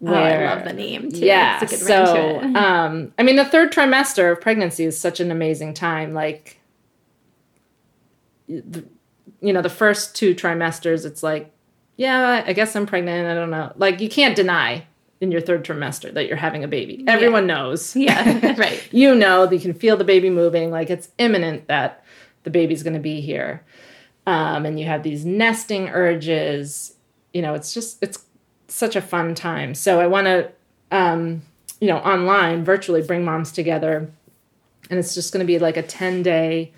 [0.05, 1.25] oh, I love the name too.
[1.25, 1.59] Yeah.
[1.63, 4.99] It's a good ring to So, um, I mean, the third trimester of pregnancy is
[4.99, 6.13] such an amazing time.
[6.13, 6.59] Like,
[8.49, 8.85] the-
[9.41, 11.51] you know, the first two trimesters, it's like,
[11.97, 13.27] yeah, I guess I'm pregnant.
[13.29, 13.73] I don't know.
[13.77, 14.87] Like, you can't deny
[15.21, 17.05] in your third trimester that you're having a baby.
[17.07, 17.95] Everyone knows.
[17.97, 18.83] Yeah, right.
[18.93, 20.71] you know, you can feel the baby moving.
[20.71, 22.05] Like, it's imminent that
[22.45, 23.63] the baby's going to be here.
[24.27, 26.95] Um, and you have these nesting urges.
[27.33, 28.25] You know, it's just, it's
[28.69, 29.75] such a fun time.
[29.75, 30.51] So I want to,
[30.91, 31.43] um,
[31.81, 34.11] you know, online, virtually bring moms together.
[34.91, 36.73] And it's just going to be like a 10 day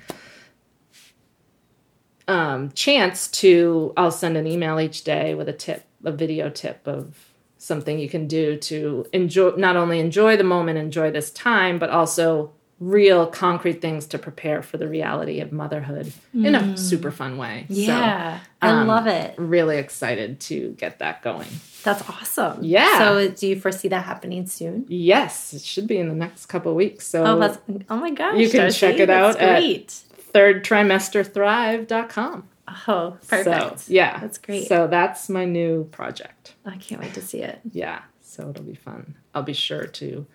[2.27, 6.87] um, chance to, I'll send an email each day with a tip, a video tip
[6.87, 7.15] of
[7.59, 11.91] something you can do to enjoy, not only enjoy the moment, enjoy this time, but
[11.91, 12.53] also
[12.85, 17.65] real concrete things to prepare for the reality of motherhood in a super fun way.
[17.69, 19.35] Yeah, I um, love it.
[19.39, 21.49] Really excited to get that going.
[21.83, 22.59] That's awesome.
[22.63, 22.99] Yeah.
[22.99, 24.85] So, do you foresee that happening soon?
[24.89, 27.07] Yes, it should be in the next couple weeks.
[27.07, 27.59] So Oh, that's
[27.91, 28.39] oh my gosh!
[28.39, 29.89] You can check it that's out at- Great.
[30.33, 32.49] thirdtrimesterthrive.com.
[32.89, 33.81] oh, perfect.
[33.81, 34.19] So, yeah.
[34.21, 34.69] That's great.
[34.69, 36.55] So that's my new project.
[36.65, 37.61] I can't wait to see it.
[37.73, 38.03] Yeah.
[38.23, 39.15] So it'll be fun.
[39.35, 40.27] I'll be sure to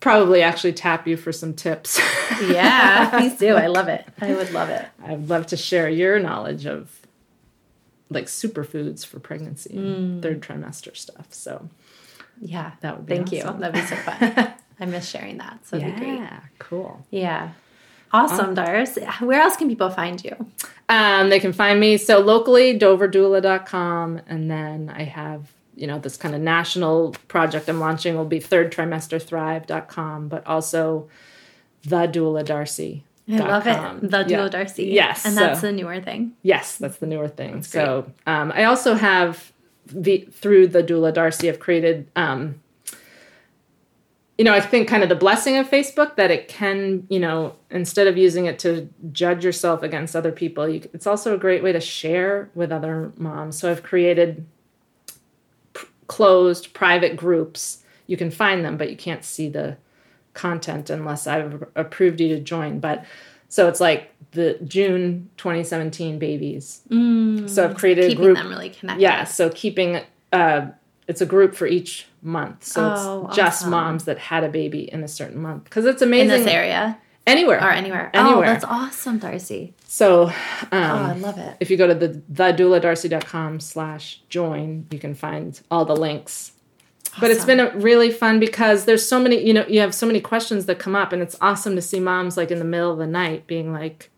[0.00, 2.00] probably actually tap you for some tips.
[2.42, 3.54] Yeah, please do.
[3.54, 4.04] I love it.
[4.20, 4.84] I would love it.
[5.02, 7.00] I'd love to share your knowledge of
[8.10, 9.96] like superfoods for pregnancy Mm.
[9.96, 11.28] and third trimester stuff.
[11.30, 11.70] So
[12.42, 13.54] Yeah, That would be Thank awesome.
[13.56, 13.60] you.
[13.60, 14.52] That'd be so fun.
[14.80, 15.66] I miss sharing that.
[15.66, 16.16] So be great.
[16.18, 17.06] yeah, cool.
[17.10, 17.50] Yeah.
[18.12, 18.98] Awesome, Dars.
[19.20, 20.36] Where else can people find you?
[20.90, 26.16] Um, they can find me so locally, doverdoula.com, and then I have you know this
[26.16, 31.08] kind of national project I'm launching will be third trimester thrive.com, but also
[31.84, 33.04] the doula Darcy.
[33.28, 34.08] I love it.
[34.10, 34.48] The Duo Yeah.
[34.48, 34.84] Darcy.
[34.84, 36.32] Yes, And that's so- the newer thing.
[36.42, 37.62] Yes, that's the newer thing.
[37.64, 39.52] So um, I also have
[39.84, 42.60] the through the doula Darcy, I've created um,
[44.38, 47.54] you know, I think kind of the blessing of Facebook that it can, you know,
[47.70, 51.62] instead of using it to judge yourself against other people, you, it's also a great
[51.62, 53.58] way to share with other moms.
[53.58, 54.44] So I've created
[56.08, 57.82] closed private groups.
[58.06, 59.76] You can find them, but you can't see the
[60.34, 62.78] content unless I've approved you to join.
[62.80, 63.04] But
[63.48, 66.82] so it's like the June 2017 babies.
[66.90, 68.36] so I've created a Keeping group.
[68.36, 69.02] them really connected.
[69.02, 70.00] Yeah, so keeping
[70.32, 70.66] uh,
[71.08, 72.64] it's a group for each month.
[72.64, 73.70] So Oh, it's just awesome.
[73.70, 76.30] moms that had a baby in a certain month because it's amazing.
[76.30, 78.10] in this area Anywhere, or anywhere.
[78.14, 78.44] Anywhere.
[78.44, 79.74] Oh, that's awesome, Darcy.
[79.86, 81.56] So Oh, I um, love it.
[81.58, 86.52] if you go to the thedouladarcy.com slash join, you can find all the links.
[87.18, 90.06] But it's been a really fun because there's so many, you know, you have so
[90.06, 92.92] many questions that come up, and it's awesome to see moms like in the middle
[92.92, 94.10] of the night being like,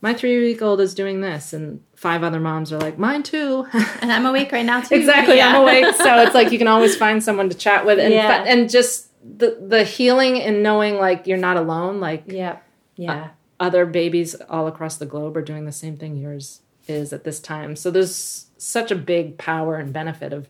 [0.00, 3.66] "My three week old is doing this," and five other moms are like, "Mine too."
[4.00, 4.94] And I'm awake right now too.
[4.94, 5.48] exactly Yeah.
[5.48, 8.44] i'm awake so it's like you can always find someone to chat with and Yeah.
[8.46, 12.58] and just the the healing in knowing like you're not alone like Yeah.
[12.96, 13.30] Yeah.
[13.60, 17.40] other babies all across the globe are doing the same thing yours is at this
[17.40, 20.48] time so there's such a big power and benefit of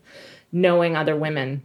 [0.51, 1.63] knowing other women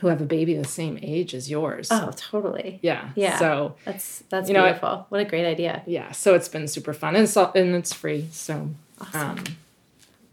[0.00, 2.78] who have a baby the same age as yours oh, totally.
[2.82, 3.38] yeah Yeah.
[3.38, 5.06] so That's that's You know, beautiful.
[5.10, 5.82] what a great idea.
[5.86, 8.70] yeah so it's been super fun and it's all, and it's free so
[9.14, 9.44] um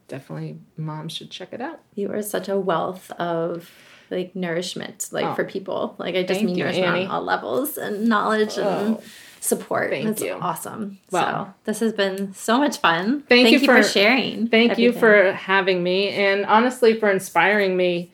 [0.07, 3.69] definitely moms should check it out You are such a wealth of
[4.11, 5.33] like nourishment, like Oh.
[5.35, 5.95] for people.
[5.97, 7.05] Like I just Thank mean you, nourishment Annie.
[7.05, 9.01] on all levels and knowledge and Oh.
[9.39, 9.89] support.
[9.91, 10.33] Thank That's you.
[10.33, 10.97] awesome.
[11.11, 13.23] Well- so this has been so much fun.
[13.29, 14.47] Thank you you for, for- sharing.
[14.47, 18.11] Thank you for having me and honestly for inspiring me.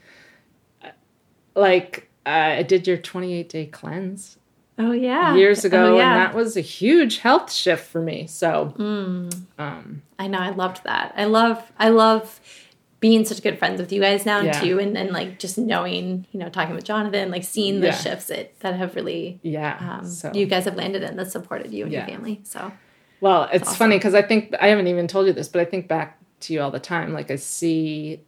[1.56, 4.38] Like, uh, I did your 28 day cleanse
[4.78, 6.12] oh yeah years ago, Oh, yeah.
[6.12, 8.28] and that was a huge health shift for me.
[8.28, 9.34] So, Mm.
[9.58, 11.14] um, I know I loved that.
[11.16, 12.42] I love I love
[13.00, 14.60] being such good friends with you guys now Yeah.
[14.60, 17.94] too and, and like just knowing, you know, talking with Jonathan, like seeing the Yeah.
[17.96, 19.98] shifts that, that have really yeah.
[20.00, 22.00] um, so, you guys have landed in that supported you and Yeah.
[22.08, 22.42] your family.
[22.44, 22.72] So
[23.22, 23.78] well, it's awesome.
[23.78, 26.54] funny because I think I haven't even told you this, but I think back to
[26.54, 27.14] you all the time.
[27.14, 28.22] Like, I see.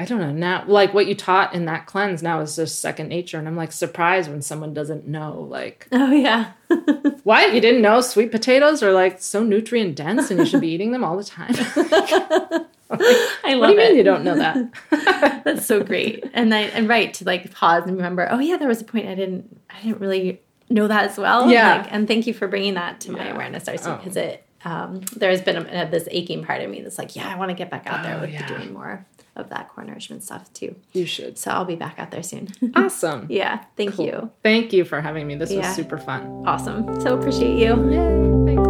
[0.00, 3.08] I don't know now, like what you taught in that cleanse now is just second
[3.08, 6.52] nature, and I'm like surprised when someone doesn't know, like, Oh yeah.
[7.24, 7.52] What?
[7.52, 10.92] You didn't know sweet potatoes are like so nutrient dense and you should be eating
[10.92, 11.52] them all the time?
[12.90, 13.88] I love what do you it.
[13.88, 15.42] mean you don't know that?
[15.44, 16.24] That's so great.
[16.32, 19.06] And I and right to like pause and remember, oh yeah, there was a point
[19.08, 21.50] I didn't I didn't really know that as well.
[21.50, 21.78] Yeah.
[21.78, 23.34] Like, and thank you for bringing that to my Yeah.
[23.34, 23.96] awareness, Darcy, Oh.
[23.96, 27.36] because it um, there's been a, this aching part of me that's like, yeah, I
[27.38, 28.46] want to get back out there Oh, with yeah.
[28.48, 30.74] doing more of that core nourishment stuff too.
[30.92, 31.38] You should.
[31.38, 32.48] So I'll be back out there soon.
[32.74, 33.26] Awesome.
[33.30, 33.64] yeah.
[33.76, 34.06] Thank Cool.
[34.06, 34.30] you.
[34.42, 35.36] Thank you for having me.
[35.36, 35.58] This Yeah.
[35.68, 36.42] was super fun.
[36.44, 37.00] Awesome.
[37.00, 37.90] So appreciate you.
[37.90, 38.54] Yay.
[38.56, 38.67] Thanks.